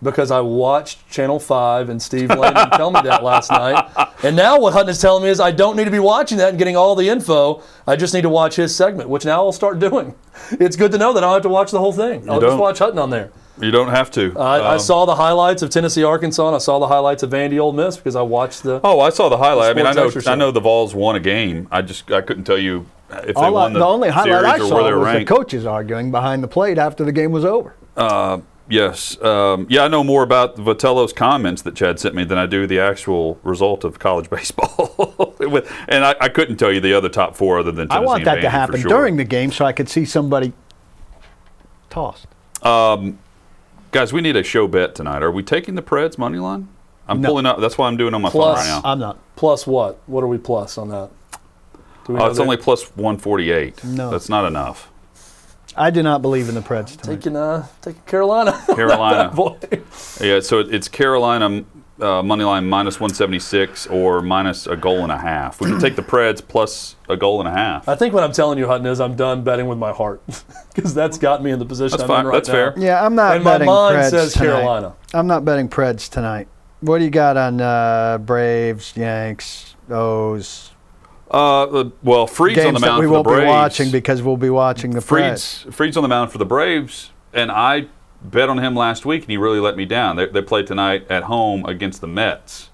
[0.00, 3.84] Because I watched Channel 5 and Steve Landon tell me that last night.
[4.22, 6.50] And now what Hutton is telling me is I don't need to be watching that
[6.50, 7.64] and getting all the info.
[7.84, 10.14] I just need to watch his segment, which now I'll start doing.
[10.52, 12.30] It's good to know that I don't have to watch the whole thing.
[12.30, 12.60] I'll just don't.
[12.60, 13.32] watch Hutton on there.
[13.60, 16.58] You don't have to I, I Um, saw the highlights of Tennessee, Arkansas, and I
[16.58, 18.80] saw the highlights of Vandy Ole Miss because I watched the.
[18.84, 21.16] oh i saw the highlight i mean i know Extra i know the vols won
[21.16, 23.86] a game i just i couldn't tell you if they All I- won the, the,
[23.86, 26.78] only highlight series I or saw where they were the coaches arguing behind the plate
[26.78, 27.74] after the game was over.
[28.70, 29.18] Yes.
[29.22, 32.66] Um, yeah, I know more about Vitello's comments that Chad sent me than I do
[32.66, 35.34] the actual result of college baseball.
[35.40, 38.24] With- and I, I couldn't tell you the other top four other than I want
[38.26, 38.88] that to Vandy for happen sure.
[38.90, 40.52] during the game so I could see somebody
[41.88, 42.26] tossed.
[43.90, 45.22] Guys, we need a show bet tonight.
[45.22, 46.68] Are we taking the Preds money line?
[47.08, 47.28] I'm No.
[47.30, 47.58] pulling up.
[47.60, 48.90] That's why I'm doing it on my Plus- phone right now.
[48.90, 49.16] I'm not.
[49.36, 49.98] Plus what?
[50.06, 51.08] What are we plus on that?
[52.06, 52.42] Do we Oh, it's that?
[52.42, 53.82] only plus 148.
[53.84, 54.10] No.
[54.10, 54.90] That's not enough.
[55.76, 57.16] I do not believe in the Preds tonight.
[57.16, 58.60] taking uh taking Carolina.
[58.74, 59.30] Carolina.
[59.34, 59.56] Boy.
[60.20, 61.64] Yeah, so it- it's Carolina
[62.00, 65.60] uh, money line minus 176 or minus a goal and a half.
[65.60, 67.88] We can take the Preds plus a goal and a half.
[67.88, 70.22] I think what I'm telling you, Hutton, is I'm done betting with my heart
[70.74, 72.20] because that's got me in the position That's I'm fine.
[72.20, 72.54] in right That's now.
[72.54, 72.74] fair.
[72.76, 74.46] Yeah, I'm not And my betting mind Preds says tonight.
[74.46, 74.94] Carolina.
[75.12, 76.48] I'm not betting Preds tonight.
[76.80, 80.70] What do you got on uh, Braves, Yanks, O's?
[81.30, 83.42] Uh, well, Fried's on Games the that mound we for the won't Braves.
[83.42, 85.04] be watching because we'll be watching the Preds.
[85.64, 87.88] Fried's, Fried's on the mound for the Braves, and I
[88.22, 90.16] bet on him last week, and he really let me down.
[90.16, 92.70] They, they play tonight at home against the Mets.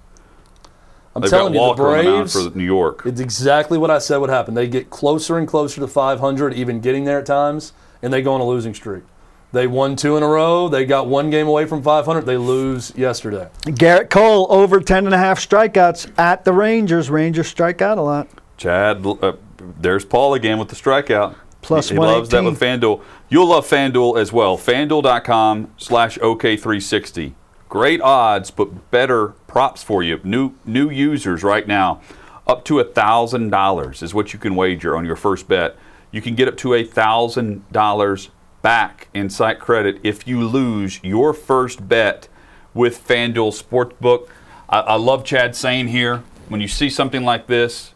[1.14, 2.51] I'm They've telling got you, Walker the on the Braves.
[2.51, 3.03] for New York.
[3.07, 4.55] It's exactly what I said would happen.
[4.55, 7.72] They get closer and closer to 500, even getting there at times,
[8.03, 9.05] and they go on a losing streak.
[9.53, 10.68] They won two in a row.
[10.68, 12.22] They got one game away from 500.
[12.26, 13.49] They lose yesterday.
[13.66, 17.09] Gerrit Cole over 10 and a half strikeouts at the Rangers.
[17.09, 18.26] Rangers strike out a lot.
[18.57, 19.34] Chad, uh,
[19.80, 21.36] there's Paul again with the strikeout.
[21.65, 22.81] Plus he, he loves that 118.
[22.81, 23.03] with FanDuel.
[23.29, 24.57] You'll love FanDuel as well.
[24.57, 27.35] FanDuel.com slash OK360.
[27.69, 30.21] Great odds, but better props for you.
[30.23, 32.01] New new users right now.
[32.47, 35.77] Up to $1,000 is what you can wager on your first bet.
[36.11, 38.29] You can get up to $1,000
[38.61, 42.29] back in site credit if you lose your first bet
[42.75, 44.29] with FanDuel Sportsbook.
[44.69, 47.93] I, I love Chad saying here when you see something like this,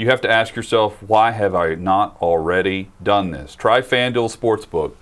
[0.00, 3.54] you have to ask yourself, why have I not already done this?
[3.54, 4.92] Try FanDuel Sportsbook.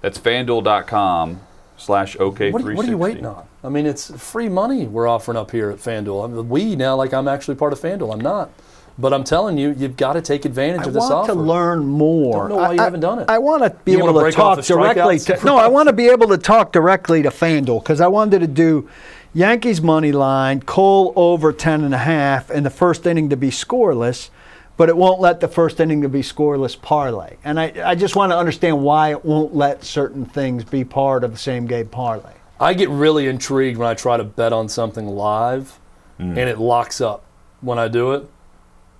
[0.00, 1.40] That's fanduel.com
[1.76, 2.52] slash OK360.
[2.52, 3.46] What, are- what are you waiting on?
[3.62, 6.24] I mean, it's free money we're offering up here at FanDuel.
[6.24, 8.14] I mean, we now, like I'm actually part of FanDuel.
[8.14, 8.50] I'm not.
[8.98, 11.12] But I'm telling you, you've got to take advantage I of this offer.
[11.12, 12.48] I want to learn more.
[12.48, 13.28] Don't know why you I- haven't done it.
[13.28, 15.40] I want to be You able wanna to talk directly strikeouts?
[15.40, 15.44] to.
[15.44, 18.46] No, I want to be able to talk directly to FanDuel because I wanted to
[18.46, 18.88] do
[19.34, 23.50] Yankees money line, Cole over 10 and a half, and the first inning to be
[23.50, 24.30] scoreless,
[24.76, 27.36] but it won't let the first inning to be scoreless parlay.
[27.44, 31.24] And I, I just want to understand why it won't let certain things be part
[31.24, 32.32] of the same game parlay.
[32.60, 35.78] I get really intrigued when I try to bet on something live
[36.18, 36.28] mm.
[36.28, 37.24] and it locks up
[37.60, 38.28] when I do it.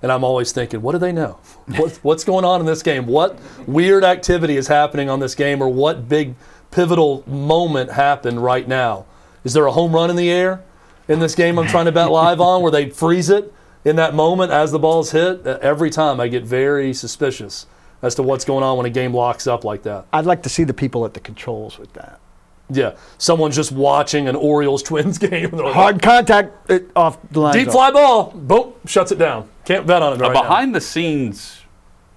[0.03, 1.39] And I'm always thinking, what do they know?
[1.77, 3.07] What, what's going on in this game?
[3.07, 6.37] What weird activity is happening on this game, or what big
[6.70, 9.07] pivotal moment happened right now?
[9.43, 10.62] Is there a home run in the air
[11.09, 13.53] in this game I'm trying to bet live on where they freeze it
[13.87, 15.47] in that moment as the ball's hit?
[15.47, 17.66] Uh, Every time I get very suspicious
[18.03, 20.05] as to what's going on when a game locks up like that.
[20.12, 22.20] I'd like to see the people at the controls with that.
[22.68, 25.45] Yeah, someone's just watching an Orioles Twins game.
[25.51, 27.55] And they're like, Hard contact it, off the line.
[27.55, 29.49] Deep fly ball, boom, shuts it down.
[29.64, 30.43] Can't bet on it A right now.
[30.43, 31.61] behind the scenes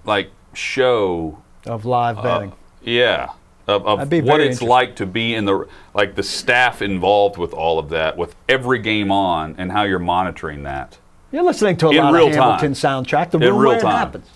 [0.04, 2.52] like show of live Uh, betting.
[2.82, 3.30] Yeah.
[3.68, 7.78] Of, of what it's like to be in the like the staff involved with all
[7.78, 10.98] of that, with every game on, and how you're monitoring that.
[11.32, 13.30] You're listening to a in lot real of Hamilton soundtrack.
[13.30, 13.92] The In room real where it time.
[13.96, 14.26] happens.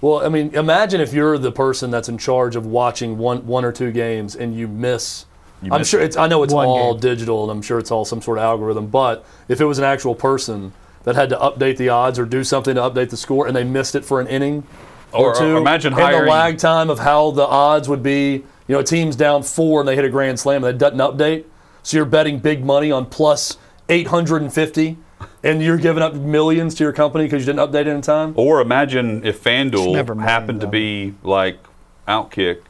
[0.00, 3.64] Well, I mean, imagine if you're the person that's in charge of watching one one
[3.64, 5.26] or two games and you miss.
[5.62, 6.16] I'm miss sure it's.
[6.16, 7.00] I know it's all game.
[7.00, 8.88] digital, and I'm sure it's all some sort of algorithm.
[8.88, 10.72] But if it was an actual person
[11.04, 13.64] that had to update the odds or do something to update the score, and they
[13.64, 14.64] missed it for an inning
[15.12, 18.44] or, Or- or two, imagine and the lag time of how the odds would be.
[18.66, 20.98] You know, a team's down four and they hit a grand slam and it doesn't
[20.98, 21.44] update,
[21.82, 23.56] so you're betting big money on plus
[23.90, 24.96] 850,
[25.44, 28.32] and you're giving up millions to your company because you didn't update it in time.
[28.36, 31.58] Or imagine if never FanDuel mind, happened to be like
[32.08, 32.62] Outkick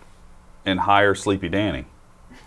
[0.67, 1.87] and hire Sleepy Danny.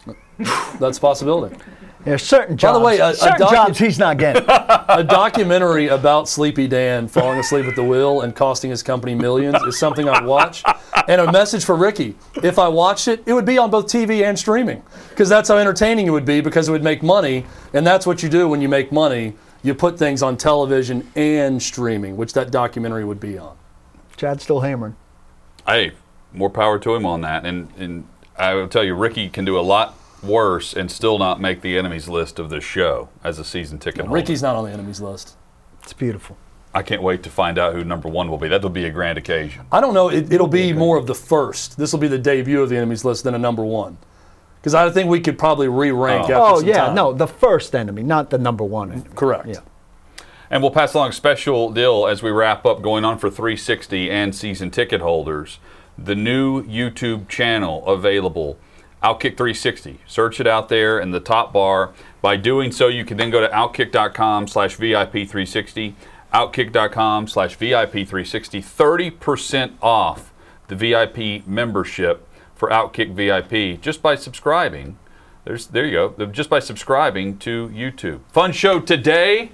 [0.80, 1.58] That's a possibility.
[2.04, 2.74] There's certain jobs.
[2.74, 4.46] By the way, a- a certain docu- jobs he's not getting.
[4.48, 9.62] a documentary about Sleepy Dan falling asleep at the wheel and costing his company millions
[9.64, 10.64] is something I'd watch.
[11.10, 14.24] And a message for Ricky: if I watched it, it would be on both TV
[14.24, 16.40] and streaming, because that's how entertaining it would be.
[16.40, 19.34] Because it would make money, and that's what you do when you make money.
[19.68, 23.58] You put things on television and streaming, which that documentary would be on.
[24.16, 24.96] Chad's still hammering.
[25.68, 25.92] Hey,
[26.32, 27.46] more power to him on that.
[27.46, 28.08] And and
[28.38, 29.94] I will tell you, Ricky can do a lot
[30.24, 34.06] worse and still not make the enemies list of this show as a season ticket
[34.06, 34.14] holder.
[34.14, 35.36] Ricky's not on the enemies list.
[35.84, 36.38] It's beautiful.
[36.74, 38.48] I can't wait to find out who number one will be.
[38.48, 39.66] That'll be a grand occasion.
[39.70, 40.08] I don't know.
[40.08, 41.78] It, it'll be more of the first.
[41.78, 43.98] This will be the debut of the enemies list than a number one,
[44.68, 46.30] because I think we could probably re-rank.
[46.30, 46.34] Oh.
[46.34, 46.96] after Oh some yeah, time.
[46.96, 49.10] no, the first enemy, not the number one enemy.
[49.16, 49.48] correct.
[49.48, 49.60] Yeah.
[50.50, 54.12] And we'll pass along a special deal as we wrap up going on for 360
[54.12, 55.60] and season ticket holders.
[55.98, 58.58] The new YouTube channel available
[59.02, 60.00] Outkick 360.
[60.06, 61.94] Search it out there in the top bar.
[62.22, 65.94] By doing so, you can then go to outkick.com slash VIP360,
[66.34, 70.34] outkick.com slash VIP360, 30% off
[70.68, 72.27] the VIP membership
[72.58, 74.98] for Outkick VIP just by subscribing.
[75.46, 78.20] There's, there you go, just by subscribing to YouTube.
[78.34, 79.52] Fun show today.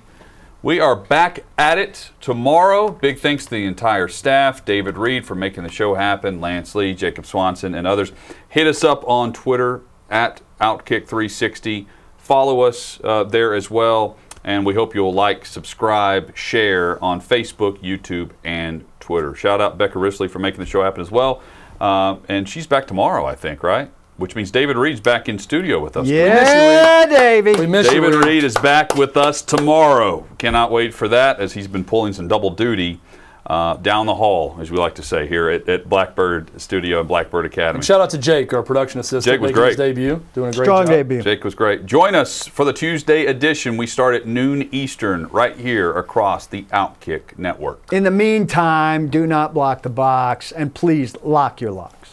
[0.64, 2.90] We are back at it tomorrow.
[2.90, 6.94] Big thanks to the entire staff, David Reed for making the show happen, Lance Lee,
[6.94, 8.14] Jacob Swanson, and others.
[8.48, 11.86] Hit us up on Twitter at Outkick360.
[12.18, 17.84] Follow us uh, there as well, and we hope you'll like, subscribe, share on Facebook,
[17.84, 19.36] YouTube, and Twitter.
[19.36, 21.42] Shout out Becca Risley for making the show happen as well.
[21.84, 23.92] Uh, and she's back tomorrow, I think, right?
[24.16, 26.08] Which means David Reed's back in studio with us.
[26.08, 27.60] Yeah, Davey.
[27.60, 28.20] We miss David you.
[28.20, 28.26] Reed.
[28.26, 30.26] Reed is back with us tomorrow.
[30.38, 33.02] Cannot wait for that as he's been pulling some double duty
[33.46, 37.08] uh, down the hall, as we like to say here at, at Blackbird Studio and
[37.08, 37.84] Blackbird Academy.
[37.84, 39.88] Shout out to Jake, our production assistant, Jake was making his great.
[39.88, 40.94] debut, doing a great Strong job.
[40.96, 41.22] debut.
[41.22, 41.86] Jake was great.
[41.86, 43.76] Join us for the Tuesday edition.
[43.76, 47.92] We start at noon Eastern right here across the Outkick Network.
[47.92, 52.12] In the meantime, do not block the box and please lock your locks.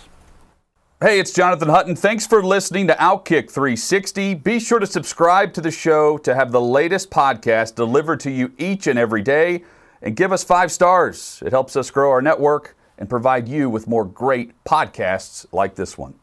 [1.02, 1.96] Hey, it's Jonathan Hutton.
[1.96, 4.34] Thanks for listening to Outkick 360.
[4.34, 8.52] Be sure to subscribe to the show to have the latest podcast delivered to you
[8.58, 9.62] each and every day.
[10.02, 11.42] And give us five stars.
[11.44, 15.98] It helps us grow our network and provide you with more great podcasts like this
[15.98, 16.19] one.